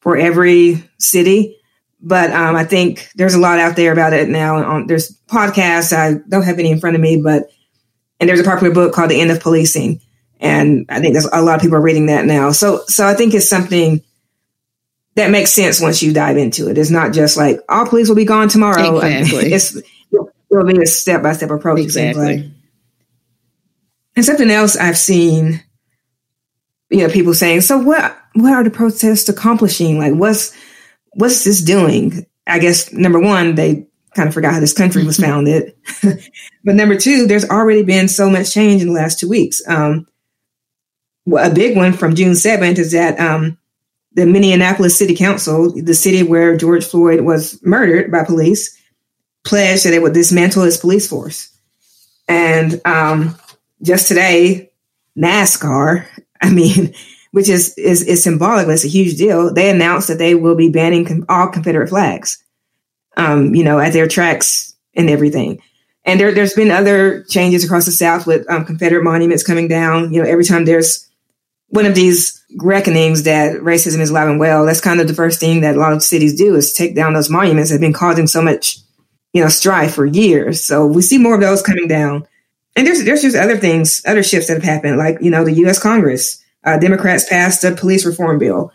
for 0.00 0.16
every 0.16 0.84
city, 0.98 1.56
but 2.00 2.30
um, 2.30 2.56
I 2.56 2.64
think 2.64 3.10
there's 3.14 3.34
a 3.34 3.40
lot 3.40 3.58
out 3.58 3.76
there 3.76 3.92
about 3.92 4.12
it 4.12 4.28
now. 4.28 4.56
On 4.56 4.86
there's 4.86 5.18
podcasts. 5.26 5.92
I 5.92 6.20
don't 6.28 6.42
have 6.42 6.58
any 6.58 6.70
in 6.70 6.80
front 6.80 6.96
of 6.96 7.02
me, 7.02 7.20
but 7.22 7.50
and 8.20 8.28
there's 8.28 8.40
a 8.40 8.44
popular 8.44 8.72
book 8.72 8.92
called 8.92 9.10
The 9.10 9.20
End 9.20 9.30
of 9.30 9.40
Policing. 9.40 10.00
And 10.40 10.86
I 10.88 11.00
think 11.00 11.14
there's 11.14 11.28
a 11.32 11.42
lot 11.42 11.56
of 11.56 11.60
people 11.60 11.76
are 11.76 11.82
reading 11.82 12.06
that 12.06 12.24
now. 12.24 12.52
So, 12.52 12.82
so 12.86 13.06
I 13.06 13.14
think 13.14 13.34
it's 13.34 13.48
something 13.48 14.02
that 15.18 15.32
makes 15.32 15.50
sense 15.50 15.80
once 15.80 16.00
you 16.00 16.12
dive 16.12 16.36
into 16.36 16.68
it. 16.70 16.78
It's 16.78 16.90
not 16.90 17.12
just 17.12 17.36
like 17.36 17.60
all 17.68 17.86
police 17.86 18.08
will 18.08 18.16
be 18.16 18.24
gone 18.24 18.48
tomorrow. 18.48 18.98
Exactly. 18.98 19.52
it's 19.52 19.76
it'll 20.12 20.64
be 20.64 20.80
a 20.80 20.86
step 20.86 21.22
by 21.22 21.32
step 21.32 21.50
approach. 21.50 21.80
Exactly. 21.80 22.52
And 24.14 24.24
something 24.24 24.50
else 24.50 24.76
I've 24.76 24.98
seen, 24.98 25.62
you 26.90 26.98
know, 26.98 27.08
people 27.08 27.34
saying, 27.34 27.62
"So 27.62 27.78
what? 27.78 28.16
What 28.34 28.52
are 28.52 28.62
the 28.62 28.70
protests 28.70 29.28
accomplishing? 29.28 29.98
Like, 29.98 30.14
what's 30.14 30.54
what's 31.14 31.42
this 31.42 31.62
doing?" 31.62 32.24
I 32.46 32.60
guess 32.60 32.92
number 32.92 33.18
one, 33.18 33.56
they 33.56 33.87
kind 34.18 34.26
of 34.28 34.34
forgot 34.34 34.54
how 34.54 34.60
this 34.60 34.72
country 34.72 35.04
was 35.04 35.16
mm-hmm. 35.16 35.30
founded. 35.30 35.74
but 36.64 36.74
number 36.74 36.96
two, 36.96 37.28
there's 37.28 37.48
already 37.48 37.84
been 37.84 38.08
so 38.08 38.28
much 38.28 38.52
change 38.52 38.82
in 38.82 38.88
the 38.88 38.94
last 38.94 39.20
two 39.20 39.28
weeks. 39.28 39.62
Um, 39.68 40.08
a 41.38 41.50
big 41.50 41.76
one 41.76 41.92
from 41.92 42.16
June 42.16 42.32
7th 42.32 42.78
is 42.78 42.92
that 42.92 43.20
um, 43.20 43.56
the 44.14 44.26
Minneapolis 44.26 44.98
City 44.98 45.14
Council, 45.14 45.72
the 45.72 45.94
city 45.94 46.24
where 46.24 46.56
George 46.56 46.84
Floyd 46.84 47.20
was 47.20 47.62
murdered 47.62 48.10
by 48.10 48.24
police, 48.24 48.76
pledged 49.44 49.84
that 49.84 49.94
it 49.94 50.02
would 50.02 50.14
dismantle 50.14 50.64
its 50.64 50.78
police 50.78 51.08
force. 51.08 51.56
And 52.26 52.80
um, 52.84 53.36
just 53.82 54.08
today, 54.08 54.72
NASCAR, 55.16 56.06
I 56.42 56.50
mean, 56.50 56.92
which 57.30 57.48
is, 57.48 57.72
is, 57.78 58.02
is 58.02 58.24
symbolic, 58.24 58.66
but 58.66 58.72
it's 58.72 58.84
a 58.84 58.88
huge 58.88 59.16
deal. 59.16 59.54
They 59.54 59.70
announced 59.70 60.08
that 60.08 60.18
they 60.18 60.34
will 60.34 60.56
be 60.56 60.70
banning 60.70 61.24
all 61.28 61.46
Confederate 61.48 61.88
flags 61.88 62.42
um, 63.18 63.54
you 63.54 63.64
know, 63.64 63.78
at 63.78 63.92
their 63.92 64.08
tracks 64.08 64.74
and 64.94 65.10
everything. 65.10 65.60
And 66.04 66.18
there, 66.18 66.32
there's 66.32 66.54
been 66.54 66.70
other 66.70 67.24
changes 67.24 67.64
across 67.64 67.84
the 67.84 67.90
South 67.90 68.26
with 68.26 68.48
um, 68.50 68.64
Confederate 68.64 69.04
monuments 69.04 69.42
coming 69.42 69.68
down. 69.68 70.12
You 70.12 70.22
know, 70.22 70.28
every 70.28 70.44
time 70.44 70.64
there's 70.64 71.06
one 71.68 71.84
of 71.84 71.94
these 71.94 72.42
reckonings 72.56 73.24
that 73.24 73.56
racism 73.56 74.00
is 74.00 74.08
alive 74.08 74.28
and 74.28 74.40
well, 74.40 74.64
that's 74.64 74.80
kind 74.80 75.00
of 75.00 75.08
the 75.08 75.14
first 75.14 75.38
thing 75.38 75.60
that 75.60 75.76
a 75.76 75.78
lot 75.78 75.92
of 75.92 76.02
cities 76.02 76.34
do 76.34 76.54
is 76.54 76.72
take 76.72 76.94
down 76.94 77.12
those 77.12 77.28
monuments 77.28 77.68
that 77.68 77.74
have 77.74 77.80
been 77.82 77.92
causing 77.92 78.26
so 78.26 78.40
much, 78.40 78.78
you 79.34 79.42
know, 79.42 79.50
strife 79.50 79.94
for 79.94 80.06
years. 80.06 80.64
So 80.64 80.86
we 80.86 81.02
see 81.02 81.18
more 81.18 81.34
of 81.34 81.42
those 81.42 81.60
coming 81.60 81.88
down. 81.88 82.26
And 82.74 82.86
there's 82.86 83.04
there's 83.04 83.22
just 83.22 83.36
other 83.36 83.56
things, 83.56 84.00
other 84.06 84.22
shifts 84.22 84.46
that 84.46 84.54
have 84.54 84.62
happened, 84.62 84.96
like 84.96 85.18
you 85.20 85.30
know, 85.30 85.44
the 85.44 85.52
U.S. 85.54 85.82
Congress, 85.82 86.42
uh, 86.64 86.78
Democrats 86.78 87.28
passed 87.28 87.64
a 87.64 87.72
police 87.72 88.06
reform 88.06 88.38
bill. 88.38 88.72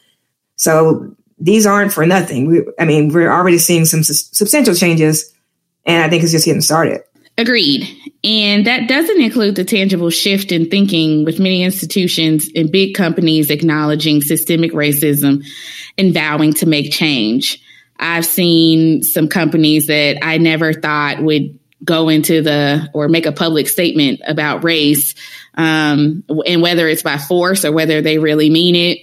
So 0.57 1.15
these 1.43 1.65
aren't 1.65 1.91
for 1.91 2.05
nothing. 2.05 2.47
We, 2.47 2.63
I 2.79 2.85
mean, 2.85 3.09
we're 3.09 3.31
already 3.31 3.57
seeing 3.57 3.83
some 3.83 4.01
su- 4.01 4.13
substantial 4.13 4.73
changes, 4.73 5.33
and 5.85 6.01
I 6.01 6.09
think 6.09 6.23
it's 6.23 6.31
just 6.31 6.45
getting 6.45 6.61
started. 6.61 7.01
Agreed. 7.37 7.85
And 8.23 8.65
that 8.65 8.87
doesn't 8.87 9.21
include 9.21 9.55
the 9.55 9.65
tangible 9.65 10.09
shift 10.09 10.53
in 10.53 10.69
thinking 10.69 11.25
with 11.25 11.39
many 11.39 11.63
institutions 11.63 12.47
and 12.55 12.71
big 12.71 12.95
companies 12.95 13.49
acknowledging 13.49 14.21
systemic 14.21 14.71
racism 14.71 15.43
and 15.97 16.13
vowing 16.13 16.53
to 16.53 16.65
make 16.65 16.93
change. 16.93 17.61
I've 17.99 18.25
seen 18.25 19.03
some 19.03 19.27
companies 19.27 19.87
that 19.87 20.19
I 20.21 20.37
never 20.37 20.71
thought 20.71 21.21
would 21.21 21.59
go 21.83 22.07
into 22.07 22.41
the 22.41 22.89
or 22.93 23.09
make 23.09 23.25
a 23.25 23.33
public 23.33 23.67
statement 23.67 24.21
about 24.25 24.63
race, 24.63 25.15
um, 25.55 26.23
and 26.45 26.61
whether 26.61 26.87
it's 26.87 27.03
by 27.03 27.17
force 27.17 27.65
or 27.65 27.73
whether 27.73 28.01
they 28.01 28.17
really 28.17 28.49
mean 28.49 28.75
it, 28.75 28.99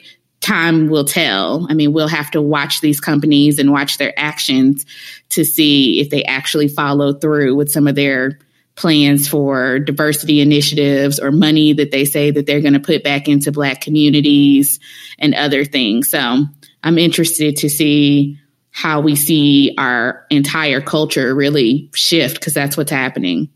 time 0.51 0.89
will 0.89 1.05
tell. 1.05 1.67
I 1.71 1.75
mean, 1.75 1.93
we'll 1.93 2.09
have 2.09 2.33
to 2.33 2.43
watch 2.43 2.81
these 2.81 2.99
companies 2.99 3.61
and 3.61 3.71
watch 3.71 3.99
their 3.99 4.13
actions 4.19 4.85
to 5.31 5.45
see 5.45 6.01
if 6.01 6.11
they 6.11 6.25
actually 6.25 6.67
follow 6.67 7.13
through 7.13 7.55
with 7.55 7.71
some 7.71 7.87
of 7.87 7.95
their 7.95 8.41
plans 8.75 9.29
for 9.29 9.79
diversity 9.79 10.41
initiatives 10.41 11.21
or 11.21 11.31
money 11.31 11.75
that 11.75 11.93
they 11.93 12.05
say 12.05 12.33
that 12.33 12.47
they're 12.47 12.63
going 12.63 12.73
to 12.73 12.81
put 12.81 13.05
back 13.05 13.29
into 13.29 13.53
black 13.53 13.81
communities 13.81 14.81
and 15.21 15.35
other 15.37 15.65
things. 15.65 16.11
So 16.11 16.45
I'm 16.83 16.99
interested 16.99 17.59
to 17.59 17.69
see 17.69 18.41
how 18.73 19.03
we 19.03 19.15
see 19.15 19.75
our 19.79 20.27
entire 20.31 20.81
culture 20.81 21.33
really 21.33 21.91
shift 21.95 22.35
because 22.35 22.55
that's 22.55 22.77
what's 22.77 22.91
happening. 22.91 23.51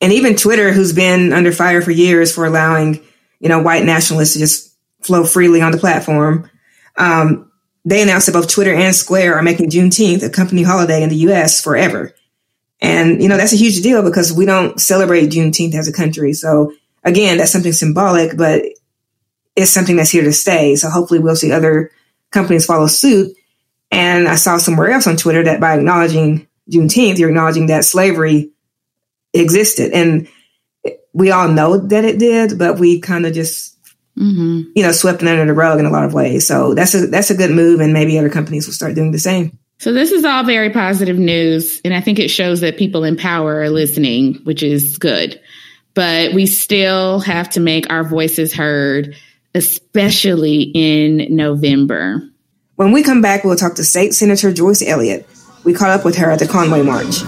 And 0.00 0.12
even 0.12 0.36
Twitter, 0.36 0.72
who's 0.72 0.94
been 0.94 1.34
under 1.34 1.52
fire 1.52 1.82
for 1.82 1.90
years 1.90 2.32
for 2.32 2.46
allowing, 2.46 3.04
you 3.40 3.48
know, 3.50 3.60
white 3.60 3.84
nationalists 3.84 4.34
to 4.34 4.38
just 4.38 4.71
flow 5.02 5.24
freely 5.24 5.60
on 5.60 5.72
the 5.72 5.78
platform. 5.78 6.50
Um, 6.96 7.50
they 7.84 8.02
announced 8.02 8.26
that 8.26 8.32
both 8.32 8.48
Twitter 8.48 8.72
and 8.72 8.94
Square 8.94 9.36
are 9.36 9.42
making 9.42 9.70
Juneteenth 9.70 10.22
a 10.22 10.30
company 10.30 10.62
holiday 10.62 11.02
in 11.02 11.08
the 11.08 11.16
US 11.16 11.60
forever. 11.60 12.14
And, 12.80 13.22
you 13.22 13.28
know, 13.28 13.36
that's 13.36 13.52
a 13.52 13.56
huge 13.56 13.80
deal 13.82 14.02
because 14.02 14.32
we 14.32 14.44
don't 14.44 14.80
celebrate 14.80 15.30
Juneteenth 15.30 15.74
as 15.74 15.88
a 15.88 15.92
country. 15.92 16.32
So 16.32 16.72
again, 17.04 17.38
that's 17.38 17.52
something 17.52 17.72
symbolic, 17.72 18.36
but 18.36 18.62
it's 19.54 19.70
something 19.70 19.96
that's 19.96 20.10
here 20.10 20.24
to 20.24 20.32
stay. 20.32 20.76
So 20.76 20.88
hopefully 20.88 21.20
we'll 21.20 21.36
see 21.36 21.52
other 21.52 21.90
companies 22.30 22.66
follow 22.66 22.86
suit. 22.86 23.36
And 23.90 24.26
I 24.26 24.36
saw 24.36 24.58
somewhere 24.58 24.90
else 24.90 25.06
on 25.06 25.16
Twitter 25.16 25.44
that 25.44 25.60
by 25.60 25.74
acknowledging 25.76 26.48
Juneteenth, 26.70 27.18
you're 27.18 27.28
acknowledging 27.28 27.66
that 27.66 27.84
slavery 27.84 28.50
existed. 29.34 29.92
And 29.92 30.28
we 31.12 31.30
all 31.30 31.48
know 31.48 31.76
that 31.76 32.04
it 32.04 32.18
did, 32.18 32.58
but 32.58 32.78
we 32.78 33.00
kind 33.00 33.26
of 33.26 33.34
just 33.34 33.71
mm-hmm. 34.18 34.70
you 34.74 34.82
know, 34.82 34.92
swept 34.92 35.22
under 35.22 35.46
the 35.46 35.54
rug 35.54 35.78
in 35.78 35.86
a 35.86 35.90
lot 35.90 36.04
of 36.04 36.14
ways. 36.14 36.46
So 36.46 36.74
that's 36.74 36.94
a 36.94 37.06
that's 37.06 37.30
a 37.30 37.36
good 37.36 37.50
move, 37.50 37.80
and 37.80 37.92
maybe 37.92 38.18
other 38.18 38.30
companies 38.30 38.66
will 38.66 38.74
start 38.74 38.94
doing 38.94 39.12
the 39.12 39.18
same. 39.18 39.58
So 39.78 39.92
this 39.92 40.12
is 40.12 40.24
all 40.24 40.44
very 40.44 40.70
positive 40.70 41.18
news, 41.18 41.80
and 41.84 41.92
I 41.92 42.00
think 42.00 42.18
it 42.18 42.28
shows 42.28 42.60
that 42.60 42.78
people 42.78 43.04
in 43.04 43.16
power 43.16 43.62
are 43.62 43.70
listening, 43.70 44.34
which 44.44 44.62
is 44.62 44.96
good. 44.98 45.40
But 45.94 46.32
we 46.32 46.46
still 46.46 47.20
have 47.20 47.50
to 47.50 47.60
make 47.60 47.90
our 47.90 48.04
voices 48.04 48.54
heard, 48.54 49.16
especially 49.54 50.70
in 50.74 51.34
November. 51.34 52.22
When 52.76 52.92
we 52.92 53.02
come 53.02 53.20
back, 53.20 53.44
we'll 53.44 53.56
talk 53.56 53.74
to 53.74 53.84
State 53.84 54.14
Senator 54.14 54.52
Joyce 54.52 54.82
Elliott. 54.82 55.28
We 55.64 55.74
caught 55.74 55.90
up 55.90 56.04
with 56.04 56.16
her 56.16 56.30
at 56.30 56.38
the 56.38 56.48
Conway 56.48 56.82
March. 56.82 57.22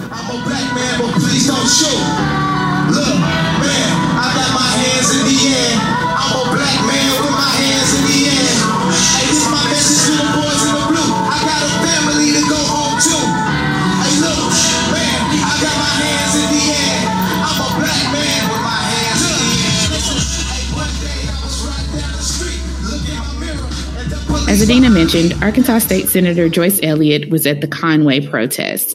As 24.55 24.61
Adina 24.61 24.89
mentioned, 24.89 25.33
Arkansas 25.43 25.79
State 25.79 26.07
Senator 26.07 26.47
Joyce 26.47 26.79
Elliott 26.81 27.29
was 27.29 27.45
at 27.45 27.59
the 27.59 27.67
Conway 27.67 28.25
protest. 28.25 28.93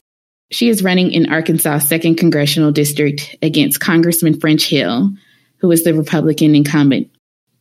She 0.49 0.69
is 0.69 0.83
running 0.83 1.11
in 1.11 1.31
Arkansas' 1.31 1.77
2nd 1.77 2.17
Congressional 2.17 2.71
District 2.71 3.35
against 3.43 3.79
Congressman 3.79 4.39
French 4.39 4.67
Hill, 4.67 5.11
who 5.57 5.69
is 5.69 5.83
the 5.83 5.93
Republican 5.93 6.55
incumbent. 6.55 7.11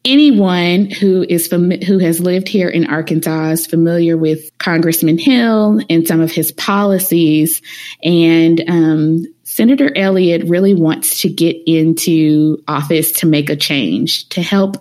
Anyone 0.07 0.87
who 0.87 1.27
is 1.29 1.49
who 1.51 1.99
has 1.99 2.21
lived 2.21 2.49
here 2.49 2.71
in 2.71 2.87
Arkansas 2.87 3.51
is 3.51 3.67
familiar 3.67 4.17
with 4.17 4.49
Congressman 4.57 5.19
Hill 5.19 5.83
and 5.91 6.09
some 6.09 6.23
of 6.23 6.33
his 6.33 6.53
policies, 6.53 7.61
and 8.03 8.65
um, 8.67 9.27
Senator 9.51 9.91
Elliott 9.97 10.45
really 10.45 10.75
wants 10.75 11.23
to 11.23 11.29
get 11.29 11.57
into 11.67 12.63
office 12.69 13.11
to 13.11 13.27
make 13.27 13.51
a 13.51 13.57
change, 13.57 14.29
to 14.29 14.41
help 14.41 14.77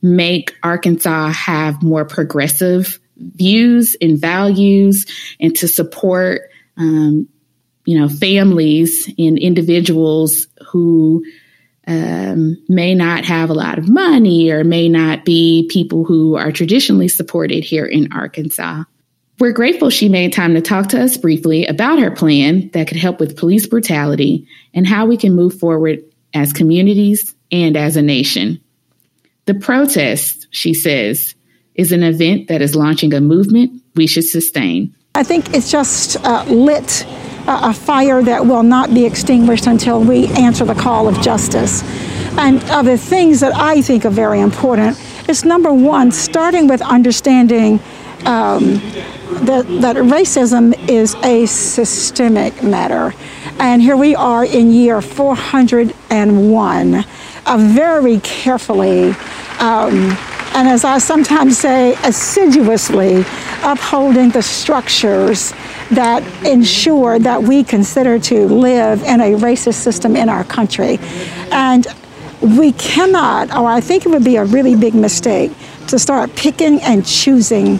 make 0.00 0.56
Arkansas 0.62 1.28
have 1.28 1.82
more 1.82 2.06
progressive 2.06 2.98
views 3.18 3.94
and 4.00 4.18
values, 4.18 5.04
and 5.40 5.54
to 5.56 5.68
support, 5.68 6.50
um, 6.78 7.28
you 7.84 8.00
know, 8.00 8.08
families 8.08 9.12
and 9.18 9.38
individuals 9.38 10.46
who 10.68 11.22
um, 11.86 12.56
may 12.66 12.94
not 12.94 13.26
have 13.26 13.50
a 13.50 13.54
lot 13.54 13.78
of 13.78 13.90
money 13.90 14.50
or 14.50 14.64
may 14.64 14.88
not 14.88 15.26
be 15.26 15.68
people 15.70 16.02
who 16.02 16.34
are 16.34 16.50
traditionally 16.50 17.08
supported 17.08 17.62
here 17.62 17.84
in 17.84 18.10
Arkansas. 18.10 18.84
We're 19.40 19.52
grateful 19.52 19.90
she 19.90 20.08
made 20.08 20.32
time 20.32 20.54
to 20.54 20.60
talk 20.60 20.88
to 20.90 21.02
us 21.02 21.16
briefly 21.16 21.66
about 21.66 21.98
her 21.98 22.10
plan 22.10 22.70
that 22.72 22.86
could 22.86 22.96
help 22.96 23.18
with 23.18 23.36
police 23.36 23.66
brutality 23.66 24.46
and 24.72 24.86
how 24.86 25.06
we 25.06 25.16
can 25.16 25.34
move 25.34 25.58
forward 25.58 26.04
as 26.32 26.52
communities 26.52 27.34
and 27.50 27.76
as 27.76 27.96
a 27.96 28.02
nation. 28.02 28.60
The 29.46 29.54
protest, 29.54 30.46
she 30.50 30.72
says, 30.72 31.34
is 31.74 31.90
an 31.90 32.04
event 32.04 32.48
that 32.48 32.62
is 32.62 32.76
launching 32.76 33.12
a 33.12 33.20
movement 33.20 33.82
we 33.96 34.06
should 34.06 34.24
sustain. 34.24 34.94
I 35.16 35.24
think 35.24 35.52
it's 35.52 35.70
just 35.70 36.16
uh, 36.24 36.44
lit 36.44 37.04
uh, 37.46 37.70
a 37.70 37.74
fire 37.74 38.22
that 38.22 38.46
will 38.46 38.62
not 38.62 38.94
be 38.94 39.04
extinguished 39.04 39.66
until 39.66 40.00
we 40.00 40.28
answer 40.28 40.64
the 40.64 40.74
call 40.74 41.08
of 41.08 41.20
justice. 41.20 41.82
And 42.38 42.62
of 42.70 42.86
the 42.86 42.96
things 42.96 43.40
that 43.40 43.54
I 43.54 43.82
think 43.82 44.04
are 44.04 44.10
very 44.10 44.40
important 44.40 44.98
is 45.28 45.44
number 45.44 45.72
one, 45.72 46.12
starting 46.12 46.68
with 46.68 46.80
understanding 46.82 47.80
um, 48.26 48.80
that, 49.46 49.66
that 49.80 49.96
racism 49.96 50.74
is 50.88 51.14
a 51.16 51.46
systemic 51.46 52.62
matter. 52.62 53.14
And 53.58 53.82
here 53.82 53.96
we 53.96 54.14
are 54.14 54.44
in 54.44 54.72
year 54.72 55.00
401, 55.00 56.94
uh, 56.94 57.56
very 57.58 58.20
carefully, 58.20 59.10
um, 59.60 60.16
and 60.54 60.68
as 60.68 60.84
I 60.84 60.98
sometimes 60.98 61.58
say, 61.58 61.94
assiduously 62.04 63.24
upholding 63.62 64.30
the 64.30 64.42
structures 64.42 65.52
that 65.90 66.22
ensure 66.44 67.18
that 67.18 67.42
we 67.42 67.64
consider 67.64 68.18
to 68.18 68.46
live 68.46 69.02
in 69.02 69.20
a 69.20 69.32
racist 69.32 69.74
system 69.74 70.14
in 70.16 70.28
our 70.28 70.44
country. 70.44 70.98
And 71.50 71.86
we 72.40 72.72
cannot, 72.72 73.50
or 73.56 73.66
I 73.66 73.80
think 73.80 74.06
it 74.06 74.10
would 74.10 74.24
be 74.24 74.36
a 74.36 74.44
really 74.44 74.76
big 74.76 74.94
mistake, 74.94 75.50
to 75.88 75.98
start 75.98 76.34
picking 76.36 76.80
and 76.82 77.04
choosing 77.04 77.78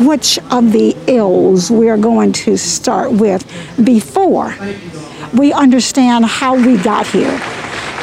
which 0.00 0.38
of 0.50 0.72
the 0.72 0.96
ills 1.06 1.70
we 1.70 1.88
are 1.88 1.98
going 1.98 2.32
to 2.32 2.56
start 2.56 3.12
with 3.12 3.44
before 3.84 4.54
we 5.34 5.52
understand 5.52 6.24
how 6.24 6.54
we 6.54 6.76
got 6.78 7.06
here. 7.06 7.38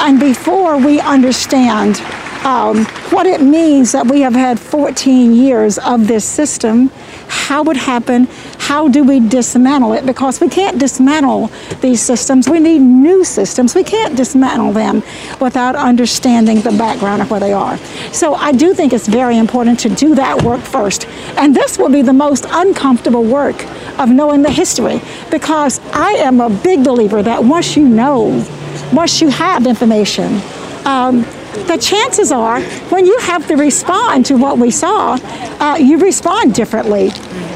And 0.00 0.20
before 0.20 0.78
we 0.78 1.00
understand 1.00 1.96
um, 2.44 2.84
what 3.10 3.26
it 3.26 3.40
means 3.40 3.92
that 3.92 4.06
we 4.06 4.20
have 4.20 4.34
had 4.34 4.58
14 4.58 5.34
years 5.34 5.78
of 5.78 6.06
this 6.06 6.24
system, 6.24 6.90
how 7.28 7.64
it 7.64 7.76
happened, 7.76 8.28
how 8.58 8.88
do 8.88 9.02
we 9.02 9.20
dismantle 9.20 9.92
it? 9.94 10.04
Because 10.04 10.40
we 10.40 10.48
can't 10.48 10.78
dismantle 10.78 11.50
these 11.80 12.02
systems. 12.02 12.48
We 12.48 12.60
need 12.60 12.80
new 12.80 13.24
systems. 13.24 13.74
We 13.74 13.82
can't 13.82 14.16
dismantle 14.16 14.72
them 14.72 15.02
without 15.40 15.74
understanding 15.74 16.60
the 16.60 16.72
background 16.72 17.22
of 17.22 17.30
where 17.30 17.40
they 17.40 17.52
are. 17.52 17.78
So 18.12 18.34
I 18.34 18.52
do 18.52 18.74
think 18.74 18.92
it's 18.92 19.08
very 19.08 19.38
important 19.38 19.80
to 19.80 19.88
do 19.88 20.14
that 20.16 20.42
work 20.42 20.60
first. 20.60 21.06
And 21.38 21.54
this 21.54 21.78
will 21.78 21.88
be 21.88 22.02
the 22.02 22.12
most 22.12 22.46
uncomfortable 22.50 23.24
work 23.24 23.64
of 23.98 24.10
knowing 24.10 24.42
the 24.42 24.50
history 24.50 25.00
because 25.30 25.80
I 25.92 26.12
am 26.12 26.40
a 26.40 26.50
big 26.50 26.84
believer 26.84 27.22
that 27.22 27.42
once 27.42 27.76
you 27.76 27.88
know, 27.88 28.46
once 28.92 29.20
you 29.20 29.28
have 29.28 29.66
information, 29.66 30.40
um, 30.84 31.24
the 31.66 31.76
chances 31.76 32.32
are 32.32 32.60
when 32.90 33.06
you 33.06 33.18
have 33.20 33.46
to 33.48 33.56
respond 33.56 34.26
to 34.26 34.36
what 34.36 34.58
we 34.58 34.70
saw, 34.70 35.18
uh, 35.60 35.76
you 35.78 35.98
respond 35.98 36.54
differently. 36.54 37.10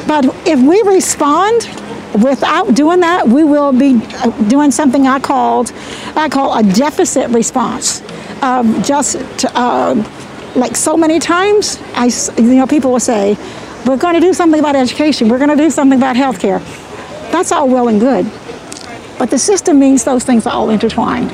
But 0.06 0.24
if 0.46 0.60
we 0.60 0.82
respond 0.82 1.68
without 2.22 2.74
doing 2.74 3.00
that, 3.00 3.26
we 3.28 3.44
will 3.44 3.72
be 3.72 4.00
uh, 4.16 4.30
doing 4.48 4.70
something 4.70 5.06
I 5.06 5.20
called 5.20 5.72
I 6.14 6.28
call 6.28 6.56
a 6.56 6.62
deficit 6.62 7.30
response. 7.30 8.02
Um, 8.42 8.82
just 8.82 9.16
to, 9.40 9.50
uh, 9.54 9.94
like 10.56 10.76
so 10.76 10.96
many 10.96 11.18
times, 11.18 11.78
I 11.94 12.10
you 12.36 12.56
know 12.56 12.66
people 12.66 12.92
will 12.92 13.00
say, 13.00 13.36
"We're 13.86 13.96
going 13.96 14.14
to 14.14 14.20
do 14.20 14.34
something 14.34 14.60
about 14.60 14.76
education. 14.76 15.28
We're 15.28 15.38
going 15.38 15.56
to 15.56 15.56
do 15.56 15.70
something 15.70 15.98
about 15.98 16.16
healthcare." 16.16 16.60
That's 17.30 17.52
all 17.52 17.68
well 17.68 17.88
and 17.88 17.98
good. 17.98 18.26
But 19.18 19.30
the 19.30 19.38
system 19.38 19.78
means 19.78 20.04
those 20.04 20.24
things 20.24 20.46
are 20.46 20.52
all 20.52 20.70
intertwined. 20.70 21.30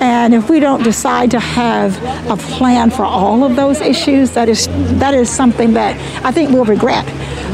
And 0.00 0.34
if 0.34 0.50
we 0.50 0.60
don't 0.60 0.82
decide 0.82 1.30
to 1.32 1.40
have 1.40 1.96
a 2.30 2.36
plan 2.36 2.90
for 2.90 3.04
all 3.04 3.44
of 3.44 3.56
those 3.56 3.80
issues, 3.80 4.32
that 4.32 4.48
is 4.48 4.68
that 4.98 5.14
is 5.14 5.30
something 5.30 5.72
that 5.74 5.96
I 6.24 6.32
think 6.32 6.50
we'll 6.50 6.64
regret. 6.64 7.06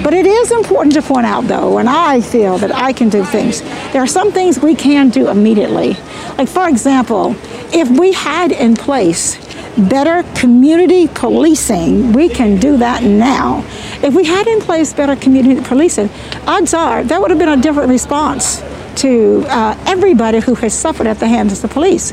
But 0.02 0.14
it 0.14 0.26
is 0.26 0.50
important 0.50 0.94
to 0.94 1.02
point 1.02 1.26
out, 1.26 1.44
though, 1.44 1.78
and 1.78 1.88
I 1.88 2.20
feel 2.20 2.56
that 2.58 2.74
I 2.74 2.92
can 2.92 3.10
do 3.10 3.22
things. 3.22 3.60
There 3.92 4.02
are 4.02 4.06
some 4.06 4.32
things 4.32 4.58
we 4.58 4.74
can 4.74 5.10
do 5.10 5.28
immediately. 5.28 5.96
Like, 6.38 6.48
for 6.48 6.68
example, 6.68 7.36
if 7.72 7.88
we 7.90 8.12
had 8.12 8.50
in 8.50 8.74
place 8.74 9.38
better 9.76 10.22
community 10.34 11.06
policing, 11.06 12.12
we 12.12 12.28
can 12.28 12.58
do 12.58 12.78
that 12.78 13.02
now. 13.02 13.62
If 14.02 14.14
we 14.14 14.24
had 14.24 14.46
in 14.46 14.60
place 14.60 14.94
better 14.94 15.16
community 15.16 15.60
policing, 15.60 16.08
odds 16.46 16.72
are 16.72 17.04
that 17.04 17.20
would 17.20 17.30
have 17.30 17.38
been 17.38 17.50
a 17.50 17.56
different 17.56 17.90
response 17.90 18.62
to 19.00 19.44
uh, 19.48 19.76
everybody 19.86 20.40
who 20.40 20.54
has 20.56 20.78
suffered 20.78 21.06
at 21.06 21.18
the 21.18 21.26
hands 21.26 21.52
of 21.52 21.62
the 21.62 21.68
police. 21.68 22.12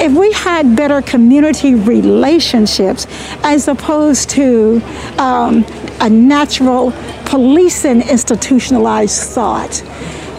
If 0.00 0.12
we 0.12 0.32
had 0.32 0.76
better 0.76 1.00
community 1.02 1.74
relationships 1.74 3.06
as 3.42 3.68
opposed 3.68 4.30
to 4.30 4.82
um, 5.18 5.64
a 6.00 6.10
natural 6.10 6.92
policing 7.24 8.02
institutionalized 8.02 9.22
thought, 9.30 9.82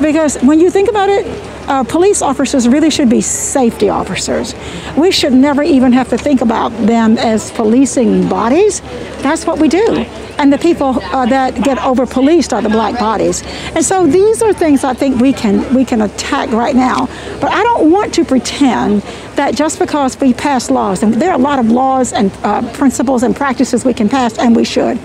because 0.01 0.37
when 0.41 0.59
you 0.59 0.69
think 0.69 0.89
about 0.89 1.09
it, 1.09 1.25
uh, 1.67 1.83
police 1.83 2.21
officers 2.21 2.67
really 2.67 2.89
should 2.89 3.09
be 3.09 3.21
safety 3.21 3.89
officers. 3.89 4.53
We 4.97 5.11
should 5.11 5.33
never 5.33 5.63
even 5.63 5.91
have 5.93 6.09
to 6.09 6.17
think 6.17 6.41
about 6.41 6.69
them 6.85 7.17
as 7.17 7.51
policing 7.51 8.29
bodies. 8.29 8.81
That's 9.21 9.45
what 9.45 9.59
we 9.59 9.67
do. 9.67 10.05
And 10.37 10.51
the 10.51 10.57
people 10.57 11.01
uh, 11.01 11.25
that 11.27 11.63
get 11.63 11.77
over 11.83 12.05
policed 12.05 12.53
are 12.53 12.61
the 12.61 12.69
black 12.69 12.99
bodies. 12.99 13.41
And 13.73 13.83
so 13.83 14.05
these 14.05 14.41
are 14.41 14.53
things 14.53 14.83
I 14.83 14.93
think 14.93 15.21
we 15.21 15.31
can 15.33 15.73
we 15.73 15.85
can 15.85 16.01
attack 16.01 16.51
right 16.51 16.75
now. 16.75 17.07
But 17.39 17.51
I 17.51 17.63
don't 17.63 17.89
want 17.89 18.13
to 18.15 18.25
pretend 18.25 19.01
that 19.35 19.55
just 19.55 19.79
because 19.79 20.19
we 20.19 20.33
pass 20.33 20.69
laws, 20.69 21.03
and 21.03 21.13
there 21.13 21.31
are 21.31 21.35
a 21.35 21.41
lot 21.41 21.59
of 21.59 21.71
laws 21.71 22.13
and 22.13 22.31
uh, 22.43 22.61
principles 22.73 23.23
and 23.23 23.35
practices 23.35 23.85
we 23.85 23.93
can 23.93 24.09
pass, 24.09 24.37
and 24.37 24.55
we 24.55 24.65
should. 24.65 24.99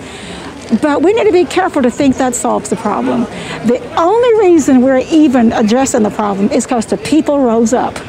But 0.79 1.01
we 1.01 1.13
need 1.13 1.25
to 1.25 1.33
be 1.33 1.43
careful 1.43 1.81
to 1.81 1.91
think 1.91 2.17
that 2.17 2.33
solves 2.33 2.69
the 2.69 2.77
problem. 2.77 3.23
The 3.65 3.81
only 3.97 4.49
reason 4.49 4.81
we're 4.81 4.99
even 4.99 5.51
addressing 5.51 6.03
the 6.03 6.09
problem 6.09 6.49
is 6.51 6.65
because 6.65 6.85
the 6.85 6.97
people 6.97 7.39
rose 7.39 7.73
up. 7.73 7.99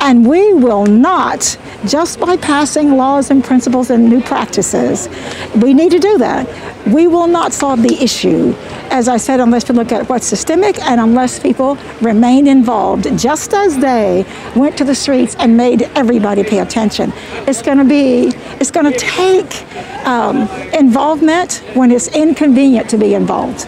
And 0.00 0.26
we 0.26 0.52
will 0.54 0.86
not, 0.86 1.58
just 1.86 2.20
by 2.20 2.36
passing 2.36 2.96
laws 2.96 3.30
and 3.30 3.42
principles 3.42 3.90
and 3.90 4.08
new 4.08 4.20
practices, 4.20 5.08
we 5.62 5.74
need 5.74 5.90
to 5.90 5.98
do 5.98 6.18
that. 6.18 6.46
We 6.86 7.06
will 7.06 7.26
not 7.26 7.52
solve 7.52 7.82
the 7.82 8.02
issue, 8.02 8.54
as 8.90 9.08
I 9.08 9.16
said, 9.16 9.40
unless 9.40 9.68
we 9.68 9.74
look 9.74 9.92
at 9.92 10.08
what's 10.08 10.26
systemic 10.26 10.78
and 10.80 11.00
unless 11.00 11.38
people 11.38 11.76
remain 12.00 12.46
involved, 12.46 13.18
just 13.18 13.52
as 13.54 13.78
they 13.78 14.24
went 14.56 14.76
to 14.78 14.84
the 14.84 14.94
streets 14.94 15.36
and 15.38 15.56
made 15.56 15.82
everybody 15.94 16.42
pay 16.42 16.60
attention. 16.60 17.12
It's 17.46 17.62
going 17.62 17.78
to 17.78 17.84
be, 17.84 18.32
it's 18.60 18.70
going 18.70 18.90
to 18.90 18.98
take 18.98 19.66
um, 20.06 20.48
involvement 20.74 21.62
when 21.74 21.90
it's 21.90 22.08
inconvenient 22.08 22.90
to 22.90 22.98
be 22.98 23.14
involved. 23.14 23.66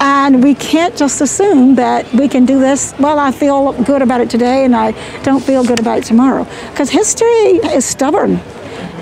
And 0.00 0.42
we 0.42 0.54
can't 0.54 0.96
just 0.96 1.20
assume 1.20 1.74
that 1.74 2.12
we 2.12 2.28
can 2.28 2.46
do 2.46 2.60
this. 2.60 2.94
Well, 2.98 3.18
I 3.18 3.32
feel 3.32 3.72
good 3.84 4.02
about 4.02 4.20
it 4.20 4.30
today 4.30 4.64
and 4.64 4.74
I 4.74 4.92
don't 5.22 5.42
feel 5.42 5.64
good 5.64 5.80
about 5.80 5.98
it 5.98 6.04
tomorrow. 6.04 6.46
Because 6.70 6.90
history 6.90 7.58
is 7.74 7.84
stubborn. 7.84 8.40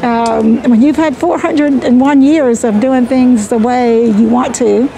Um, 0.03 0.63
when 0.65 0.83
you've 0.83 0.97
had 0.97 1.17
401 1.17 2.23
years 2.23 2.65
of 2.65 2.81
doing 2.81 3.07
things 3.07 3.49
the 3.49 3.59
way 3.59 4.07
you 4.07 4.29
want 4.29 4.55
to, 4.57 4.91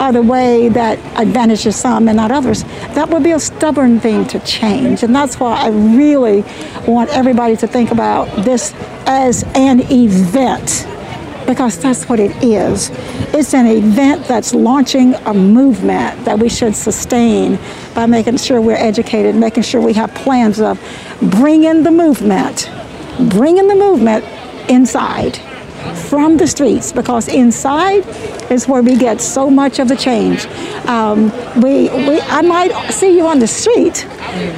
or 0.00 0.12
the 0.12 0.22
way 0.22 0.68
that 0.68 0.98
advantages 1.18 1.76
some 1.76 2.08
and 2.08 2.16
not 2.16 2.30
others, 2.30 2.64
that 2.94 3.08
would 3.10 3.22
be 3.22 3.32
a 3.32 3.40
stubborn 3.40 4.00
thing 4.00 4.26
to 4.26 4.38
change. 4.40 5.02
And 5.02 5.14
that's 5.14 5.38
why 5.38 5.56
I 5.56 5.68
really 5.68 6.42
want 6.86 7.10
everybody 7.10 7.56
to 7.56 7.66
think 7.66 7.90
about 7.90 8.44
this 8.44 8.72
as 9.06 9.44
an 9.54 9.80
event 9.90 10.86
because 11.46 11.78
that's 11.78 12.08
what 12.08 12.18
it 12.18 12.32
is. 12.42 12.90
It's 13.32 13.54
an 13.54 13.66
event 13.66 14.26
that's 14.26 14.54
launching 14.54 15.14
a 15.14 15.32
movement 15.34 16.24
that 16.24 16.38
we 16.38 16.48
should 16.48 16.74
sustain 16.74 17.58
by 17.94 18.06
making 18.06 18.38
sure 18.38 18.60
we're 18.60 18.74
educated, 18.76 19.34
making 19.34 19.62
sure 19.62 19.80
we 19.80 19.92
have 19.94 20.14
plans 20.14 20.60
of 20.60 20.80
bringing 21.20 21.82
the 21.82 21.90
movement, 21.90 22.70
bringing 23.30 23.68
the 23.68 23.74
movement 23.74 24.24
inside 24.68 25.36
from 25.94 26.36
the 26.36 26.46
streets 26.46 26.92
because 26.92 27.28
inside 27.28 28.04
is 28.50 28.66
where 28.66 28.82
we 28.82 28.96
get 28.96 29.20
so 29.20 29.50
much 29.50 29.78
of 29.78 29.88
the 29.88 29.96
change. 29.96 30.46
Um, 30.86 31.30
we, 31.60 31.88
we, 31.90 32.20
I 32.22 32.42
might 32.42 32.90
see 32.90 33.16
you 33.16 33.26
on 33.26 33.38
the 33.38 33.46
street 33.46 34.04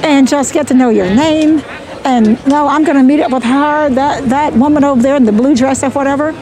and 0.03 0.27
just 0.27 0.53
get 0.53 0.67
to 0.67 0.73
know 0.73 0.89
your 0.89 1.13
name. 1.13 1.61
And 2.05 2.43
no, 2.47 2.67
I'm 2.67 2.83
going 2.83 2.97
to 2.97 3.03
meet 3.03 3.19
up 3.19 3.31
with 3.31 3.43
her, 3.43 3.89
that, 3.89 4.29
that 4.29 4.53
woman 4.53 4.83
over 4.83 5.01
there 5.01 5.15
in 5.15 5.25
the 5.25 5.31
blue 5.31 5.55
dress 5.55 5.83
or 5.83 5.89
whatever. 5.91 6.33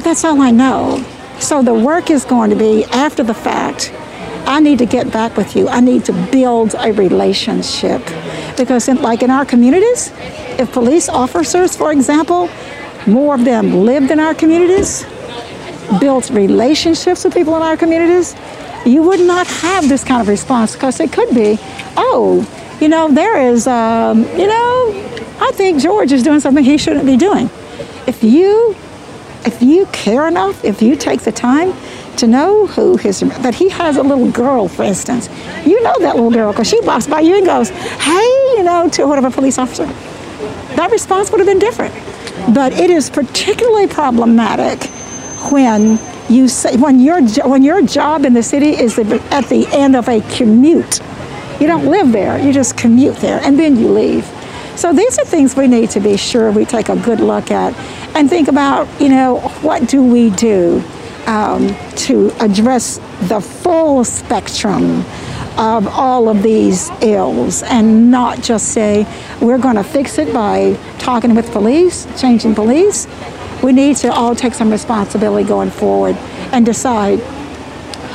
But 0.00 0.04
that's 0.06 0.24
all 0.24 0.40
I 0.40 0.50
know. 0.50 1.04
So 1.40 1.60
the 1.60 1.74
work 1.74 2.08
is 2.10 2.24
going 2.24 2.48
to 2.48 2.56
be 2.56 2.84
after 2.86 3.22
the 3.22 3.34
fact. 3.34 3.92
I 4.46 4.58
need 4.58 4.78
to 4.78 4.86
get 4.86 5.12
back 5.12 5.36
with 5.36 5.54
you. 5.54 5.68
I 5.68 5.80
need 5.80 6.06
to 6.06 6.14
build 6.32 6.74
a 6.74 6.90
relationship. 6.94 8.00
Because, 8.56 8.88
in, 8.88 9.02
like 9.02 9.22
in 9.22 9.30
our 9.30 9.44
communities, 9.44 10.10
if 10.58 10.72
police 10.72 11.10
officers, 11.10 11.76
for 11.76 11.92
example, 11.92 12.48
more 13.06 13.34
of 13.34 13.44
them 13.44 13.84
lived 13.84 14.10
in 14.10 14.20
our 14.20 14.34
communities, 14.34 15.04
built 16.00 16.30
relationships 16.30 17.22
with 17.22 17.34
people 17.34 17.54
in 17.56 17.60
our 17.60 17.76
communities, 17.76 18.34
you 18.86 19.02
would 19.02 19.20
not 19.20 19.46
have 19.46 19.86
this 19.86 20.02
kind 20.02 20.22
of 20.22 20.28
response 20.28 20.72
because 20.72 20.98
it 20.98 21.12
could 21.12 21.28
be, 21.34 21.58
oh, 21.98 22.48
you 22.80 22.88
know, 22.88 23.10
there 23.12 23.38
is, 23.38 23.66
um, 23.66 24.24
you 24.38 24.46
know, 24.46 25.14
I 25.42 25.50
think 25.52 25.82
George 25.82 26.10
is 26.10 26.22
doing 26.22 26.40
something 26.40 26.64
he 26.64 26.78
shouldn't 26.78 27.04
be 27.04 27.18
doing. 27.18 27.50
If 28.06 28.24
you, 28.24 28.74
if 29.46 29.62
you 29.62 29.86
care 29.86 30.28
enough, 30.28 30.64
if 30.64 30.82
you 30.82 30.96
take 30.96 31.22
the 31.22 31.32
time 31.32 31.72
to 32.16 32.26
know 32.26 32.66
who 32.66 32.96
his, 32.96 33.20
that 33.20 33.54
he 33.54 33.68
has 33.70 33.96
a 33.96 34.02
little 34.02 34.30
girl, 34.30 34.68
for 34.68 34.82
instance, 34.82 35.28
you 35.64 35.82
know 35.82 35.94
that 36.00 36.16
little 36.16 36.30
girl 36.30 36.52
because 36.52 36.68
she 36.68 36.80
walks 36.80 37.06
by 37.06 37.20
you 37.20 37.36
and 37.36 37.46
goes, 37.46 37.70
hey, 37.70 38.28
you 38.56 38.62
know, 38.62 38.88
to 38.90 39.06
whatever 39.06 39.30
police 39.30 39.58
officer. 39.58 39.86
That 40.76 40.90
response 40.90 41.30
would 41.30 41.40
have 41.40 41.46
been 41.46 41.58
different. 41.58 41.94
But 42.54 42.72
it 42.72 42.90
is 42.90 43.10
particularly 43.10 43.86
problematic 43.86 44.82
when 45.50 45.98
you 46.28 46.48
say 46.48 46.76
when 46.76 47.00
your 47.00 47.22
when 47.46 47.62
your 47.62 47.82
job 47.82 48.24
in 48.24 48.34
the 48.34 48.42
city 48.42 48.70
is 48.70 48.98
at 48.98 49.48
the 49.48 49.66
end 49.72 49.96
of 49.96 50.08
a 50.08 50.20
commute. 50.36 51.00
You 51.60 51.66
don't 51.66 51.86
live 51.86 52.12
there; 52.12 52.38
you 52.38 52.52
just 52.52 52.76
commute 52.76 53.16
there, 53.16 53.40
and 53.42 53.58
then 53.58 53.76
you 53.76 53.88
leave. 53.88 54.24
So 54.76 54.92
these 54.92 55.18
are 55.18 55.24
things 55.24 55.56
we 55.56 55.68
need 55.68 55.90
to 55.90 56.00
be 56.00 56.16
sure 56.16 56.50
we 56.50 56.64
take 56.64 56.88
a 56.88 56.96
good 56.96 57.20
look 57.20 57.50
at 57.50 57.74
and 58.16 58.28
think 58.28 58.48
about. 58.48 58.88
You 59.00 59.10
know, 59.10 59.38
what 59.62 59.88
do 59.88 60.02
we 60.02 60.30
do 60.30 60.82
um, 61.26 61.76
to 61.96 62.32
address 62.40 62.98
the 63.28 63.40
full 63.40 64.04
spectrum 64.04 65.04
of 65.58 65.86
all 65.88 66.28
of 66.28 66.42
these 66.42 66.90
ills 67.02 67.62
and 67.64 68.10
not 68.10 68.42
just 68.42 68.72
say 68.72 69.06
we're 69.40 69.58
going 69.58 69.76
to 69.76 69.84
fix 69.84 70.18
it 70.18 70.32
by 70.32 70.78
talking 70.98 71.34
with 71.34 71.50
police, 71.52 72.06
changing 72.20 72.54
police. 72.54 73.06
We 73.62 73.72
need 73.72 73.96
to 73.98 74.12
all 74.12 74.34
take 74.34 74.54
some 74.54 74.70
responsibility 74.70 75.46
going 75.46 75.70
forward 75.70 76.16
and 76.52 76.64
decide 76.64 77.18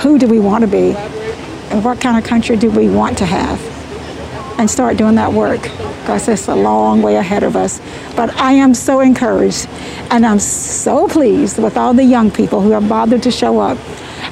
who 0.01 0.17
do 0.17 0.27
we 0.27 0.39
want 0.39 0.63
to 0.63 0.67
be 0.67 0.93
and 1.69 1.83
what 1.83 2.01
kind 2.01 2.17
of 2.17 2.23
country 2.23 2.57
do 2.57 2.71
we 2.71 2.89
want 2.89 3.17
to 3.19 3.25
have 3.25 3.74
and 4.57 4.69
start 4.69 4.97
doing 4.97 5.15
that 5.15 5.31
work 5.31 5.61
because 5.61 6.27
it's 6.27 6.47
a 6.47 6.55
long 6.55 7.01
way 7.01 7.15
ahead 7.15 7.43
of 7.43 7.55
us. 7.55 7.81
But 8.15 8.35
I 8.35 8.53
am 8.53 8.73
so 8.73 8.99
encouraged 8.99 9.67
and 10.11 10.25
I'm 10.25 10.39
so 10.39 11.07
pleased 11.07 11.57
with 11.57 11.77
all 11.77 11.93
the 11.93 12.03
young 12.03 12.31
people 12.31 12.61
who 12.61 12.71
have 12.71 12.87
bothered 12.87 13.23
to 13.23 13.31
show 13.31 13.59
up 13.59 13.77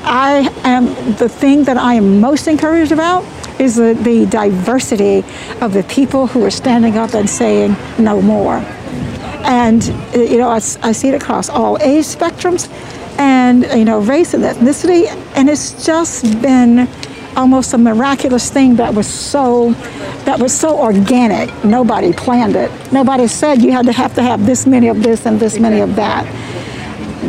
I 0.04 0.52
am 0.64 0.86
the 1.14 1.30
thing 1.30 1.64
that 1.64 1.78
I 1.78 1.94
am 1.96 2.20
most 2.20 2.48
encouraged 2.48 2.92
about 2.92 3.24
is 3.60 3.76
the, 3.76 3.94
the 3.94 4.26
diversity 4.26 5.24
of 5.62 5.74
the 5.74 5.84
people 5.84 6.28
who 6.28 6.44
are 6.44 6.52
standing 6.52 6.98
up 6.98 7.14
and 7.14 7.30
saying 7.30 7.76
no 7.98 8.22
more. 8.22 8.58
And 9.46 9.84
you 10.14 10.38
know, 10.38 10.50
I, 10.50 10.56
I 10.56 10.92
see 10.92 11.10
it 11.10 11.16
across 11.16 11.50
all 11.50 11.82
age 11.82 12.06
spectrums, 12.06 12.70
and 13.18 13.64
you 13.78 13.86
know, 13.86 14.00
race 14.00 14.34
and 14.34 14.44
ethnicity, 14.44 15.08
and 15.36 15.50
it's 15.50 15.86
just 15.86 16.42
been 16.42 16.88
almost 17.36 17.74
a 17.74 17.78
miraculous 17.78 18.50
thing 18.50 18.76
that 18.78 18.94
was 18.94 19.08
so 19.08 19.72
that 20.26 20.40
was 20.40 20.58
so 20.58 20.80
organic. 20.80 21.52
Nobody 21.64 22.14
planned 22.14 22.56
it. 22.56 22.72
Nobody 22.92 23.28
said 23.28 23.62
you 23.62 23.72
had 23.72 23.86
to 23.86 23.94
have 23.94 24.16
to 24.16 24.24
have 24.24 24.46
this 24.46 24.66
many 24.66 24.88
of 24.88 25.04
this 25.04 25.26
and 25.26 25.40
this 25.40 25.60
many 25.60 25.82
of 25.82 25.96
that. 25.96 26.26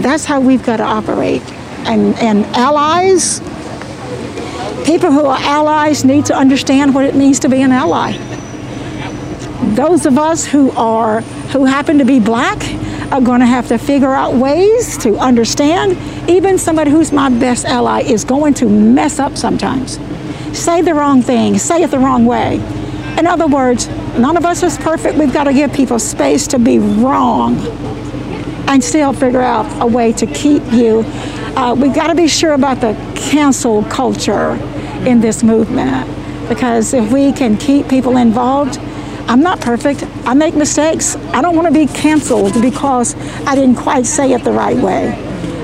That's 0.02 0.24
how 0.24 0.40
we've 0.40 0.64
got 0.64 0.78
to 0.78 0.84
operate 0.84 1.42
and, 1.86 2.16
and 2.18 2.44
allies, 2.56 3.40
people 4.86 5.12
who 5.12 5.26
are 5.26 5.38
allies 5.38 6.04
need 6.04 6.26
to 6.26 6.34
understand 6.34 6.94
what 6.94 7.04
it 7.04 7.14
means 7.14 7.40
to 7.40 7.48
be 7.48 7.62
an 7.62 7.72
ally. 7.72 8.16
Those 9.74 10.06
of 10.06 10.18
us 10.18 10.46
who 10.46 10.70
are 10.72 11.20
who 11.52 11.64
happen 11.64 11.98
to 11.98 12.04
be 12.04 12.20
black 12.20 12.62
are 13.12 13.20
going 13.20 13.40
to 13.40 13.46
have 13.46 13.68
to 13.68 13.78
figure 13.78 14.12
out 14.12 14.34
ways 14.34 14.96
to 14.98 15.16
understand. 15.18 15.98
Even 16.28 16.58
somebody 16.58 16.90
who's 16.90 17.12
my 17.12 17.28
best 17.28 17.64
ally 17.64 18.02
is 18.02 18.24
going 18.24 18.54
to 18.54 18.68
mess 18.68 19.18
up 19.18 19.36
sometimes. 19.36 19.98
Say 20.56 20.82
the 20.82 20.94
wrong 20.94 21.22
thing, 21.22 21.58
say 21.58 21.82
it 21.82 21.90
the 21.90 21.98
wrong 21.98 22.26
way. 22.26 22.56
In 23.18 23.26
other 23.26 23.46
words, 23.46 23.88
none 24.18 24.36
of 24.36 24.44
us 24.44 24.62
is 24.62 24.76
perfect. 24.78 25.16
We've 25.18 25.32
got 25.32 25.44
to 25.44 25.52
give 25.52 25.72
people 25.72 25.98
space 25.98 26.46
to 26.48 26.58
be 26.58 26.78
wrong 26.78 27.56
and 28.66 28.82
still 28.82 29.12
figure 29.12 29.42
out 29.42 29.66
a 29.82 29.86
way 29.86 30.12
to 30.12 30.26
keep 30.26 30.62
you 30.72 31.04
uh, 31.56 31.72
we've 31.72 31.94
got 31.94 32.08
to 32.08 32.16
be 32.16 32.26
sure 32.26 32.52
about 32.52 32.80
the 32.80 32.94
cancel 33.14 33.84
culture 33.84 34.54
in 35.06 35.20
this 35.20 35.44
movement 35.44 36.08
because 36.48 36.92
if 36.92 37.12
we 37.12 37.32
can 37.32 37.56
keep 37.56 37.88
people 37.88 38.16
involved, 38.16 38.76
I'm 39.28 39.40
not 39.40 39.60
perfect. 39.60 40.04
I 40.26 40.34
make 40.34 40.54
mistakes. 40.54 41.16
I 41.16 41.42
don't 41.42 41.56
want 41.56 41.68
to 41.68 41.74
be 41.74 41.86
canceled 41.86 42.60
because 42.60 43.14
I 43.46 43.54
didn't 43.54 43.76
quite 43.76 44.06
say 44.06 44.32
it 44.32 44.44
the 44.44 44.52
right 44.52 44.76
way. 44.76 45.14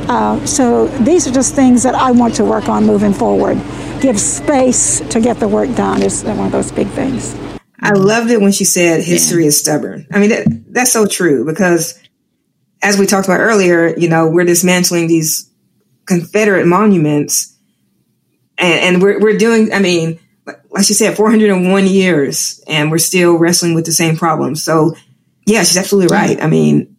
Uh, 0.08 0.44
so 0.44 0.88
these 1.04 1.26
are 1.28 1.30
just 1.30 1.54
things 1.54 1.82
that 1.82 1.94
I 1.94 2.10
want 2.10 2.34
to 2.36 2.44
work 2.44 2.68
on 2.68 2.84
moving 2.84 3.12
forward. 3.12 3.60
Give 4.00 4.18
space 4.18 5.00
to 5.10 5.20
get 5.20 5.38
the 5.38 5.46
work 5.46 5.74
done 5.76 6.02
is 6.02 6.24
one 6.24 6.46
of 6.46 6.52
those 6.52 6.72
big 6.72 6.88
things. 6.88 7.36
I 7.82 7.92
loved 7.92 8.30
it 8.30 8.40
when 8.40 8.52
she 8.52 8.64
said 8.64 9.02
history 9.02 9.42
yeah. 9.42 9.48
is 9.48 9.60
stubborn. 9.60 10.06
I 10.10 10.18
mean, 10.18 10.30
that, 10.30 10.64
that's 10.68 10.92
so 10.92 11.06
true 11.06 11.44
because 11.44 11.98
as 12.82 12.98
we 12.98 13.06
talked 13.06 13.28
about 13.28 13.40
earlier, 13.40 13.94
you 13.96 14.08
know, 14.08 14.28
we're 14.28 14.44
dismantling 14.44 15.06
these 15.06 15.50
Confederate 16.06 16.66
monuments, 16.66 17.56
and, 18.58 18.96
and 18.96 19.02
we're 19.02 19.20
we're 19.20 19.38
doing. 19.38 19.72
I 19.72 19.78
mean, 19.78 20.18
like 20.70 20.84
she 20.84 20.94
said, 20.94 21.16
401 21.16 21.86
years, 21.86 22.62
and 22.66 22.90
we're 22.90 22.98
still 22.98 23.36
wrestling 23.36 23.74
with 23.74 23.86
the 23.86 23.92
same 23.92 24.16
problems. 24.16 24.62
So, 24.62 24.94
yeah, 25.46 25.62
she's 25.64 25.76
absolutely 25.76 26.14
right. 26.14 26.40
I 26.40 26.46
mean, 26.46 26.96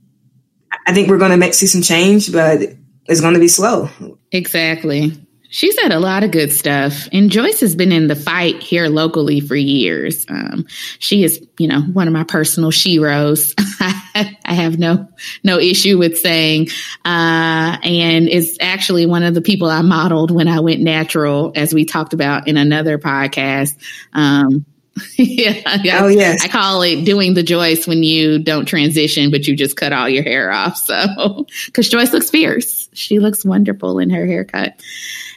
I 0.86 0.94
think 0.94 1.10
we're 1.10 1.18
going 1.18 1.32
to 1.32 1.38
make 1.38 1.54
see 1.54 1.68
some 1.68 1.82
change, 1.82 2.32
but 2.32 2.62
it's 3.08 3.22
going 3.22 3.34
to 3.34 3.40
be 3.40 3.48
slow. 3.48 3.90
Exactly. 4.32 5.14
She 5.52 5.74
said 5.74 5.92
a 5.92 6.00
lot 6.00 6.24
of 6.24 6.32
good 6.32 6.54
stuff. 6.54 7.10
And 7.12 7.30
Joyce 7.30 7.60
has 7.60 7.76
been 7.76 7.92
in 7.92 8.08
the 8.08 8.16
fight 8.16 8.64
here 8.64 8.88
locally 8.88 9.42
for 9.42 9.56
years. 9.56 10.26
Um, 10.30 10.66
she 10.98 11.26
is, 11.26 11.46
you 11.60 11.68
know, 11.68 11.82
one 11.82 12.08
of 12.08 12.14
my 12.14 12.24
personal 12.24 12.72
sheroes. 12.72 13.54
I 14.46 14.54
have 14.54 14.80
no 14.80 15.10
no 15.44 15.60
issue 15.60 15.98
with 15.98 16.18
saying, 16.18 16.70
uh, 17.04 17.78
and 17.84 18.30
is 18.30 18.58
actually 18.62 19.06
one 19.06 19.24
of 19.24 19.34
the 19.34 19.42
people 19.42 19.70
I 19.70 19.82
modeled 19.82 20.32
when 20.32 20.48
I 20.48 20.62
went 20.62 20.80
natural, 20.80 21.52
as 21.54 21.74
we 21.74 21.84
talked 21.84 22.14
about 22.14 22.48
in 22.48 22.56
another 22.56 22.98
podcast. 22.98 23.76
Um, 24.14 24.66
yeah, 25.18 25.80
yeah. 25.84 26.04
Oh, 26.04 26.08
yes. 26.08 26.44
I 26.44 26.48
call 26.48 26.82
it 26.82 27.04
doing 27.06 27.34
the 27.34 27.44
Joyce 27.44 27.88
when 27.88 28.04
you 28.04 28.40
don't 28.40 28.66
transition, 28.66 29.32
but 29.32 29.48
you 29.48 29.56
just 29.56 29.76
cut 29.76 29.94
all 29.94 30.10
your 30.10 30.24
hair 30.24 30.52
off. 30.52 30.78
So, 30.78 31.46
because 31.66 31.90
Joyce 31.90 32.12
looks 32.14 32.30
fierce, 32.30 32.81
she 32.94 33.20
looks 33.20 33.46
wonderful 33.46 34.00
in 34.00 34.10
her 34.10 34.26
haircut. 34.26 34.82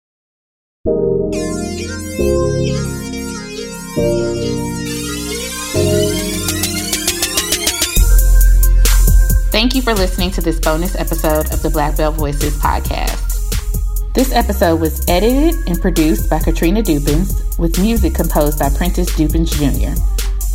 Thank 9.62 9.76
you 9.76 9.82
for 9.82 9.94
listening 9.94 10.32
to 10.32 10.40
this 10.40 10.58
bonus 10.58 10.96
episode 10.96 11.52
of 11.52 11.62
the 11.62 11.70
Black 11.70 11.96
Belt 11.96 12.16
Voices 12.16 12.52
podcast. 12.58 14.12
This 14.12 14.32
episode 14.32 14.80
was 14.80 15.08
edited 15.08 15.54
and 15.68 15.80
produced 15.80 16.28
by 16.28 16.40
Katrina 16.40 16.82
Dupins 16.82 17.56
with 17.60 17.78
music 17.78 18.12
composed 18.12 18.58
by 18.58 18.70
Prentice 18.70 19.14
Dupins 19.14 19.52
Jr. 19.52 19.94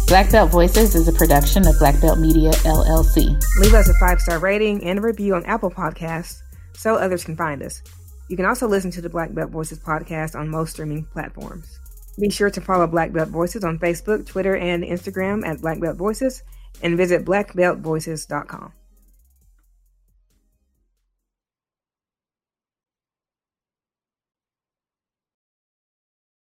Black 0.07 0.29
Belt 0.29 0.51
Voices 0.51 0.93
is 0.93 1.07
a 1.07 1.13
production 1.13 1.65
of 1.65 1.79
Black 1.79 2.01
Belt 2.01 2.19
Media 2.19 2.51
LLC. 2.51 3.41
Leave 3.61 3.73
us 3.73 3.87
a 3.87 3.93
five 3.93 4.19
star 4.19 4.39
rating 4.39 4.83
and 4.83 4.99
a 4.99 5.01
review 5.01 5.35
on 5.35 5.45
Apple 5.45 5.71
Podcasts 5.71 6.41
so 6.73 6.95
others 6.95 7.23
can 7.23 7.37
find 7.37 7.63
us. 7.63 7.81
You 8.27 8.35
can 8.35 8.45
also 8.45 8.67
listen 8.67 8.91
to 8.91 8.99
the 8.99 9.09
Black 9.09 9.33
Belt 9.33 9.51
Voices 9.51 9.79
podcast 9.79 10.37
on 10.37 10.49
most 10.49 10.71
streaming 10.71 11.05
platforms. 11.05 11.79
Be 12.19 12.29
sure 12.29 12.49
to 12.49 12.59
follow 12.59 12.85
Black 12.87 13.13
Belt 13.13 13.29
Voices 13.29 13.63
on 13.63 13.79
Facebook, 13.79 14.25
Twitter, 14.25 14.57
and 14.57 14.83
Instagram 14.83 15.47
at 15.47 15.61
Black 15.61 15.79
Belt 15.79 15.95
Voices 15.95 16.43
and 16.83 16.97
visit 16.97 17.23
blackbeltvoices.com. 17.23 18.73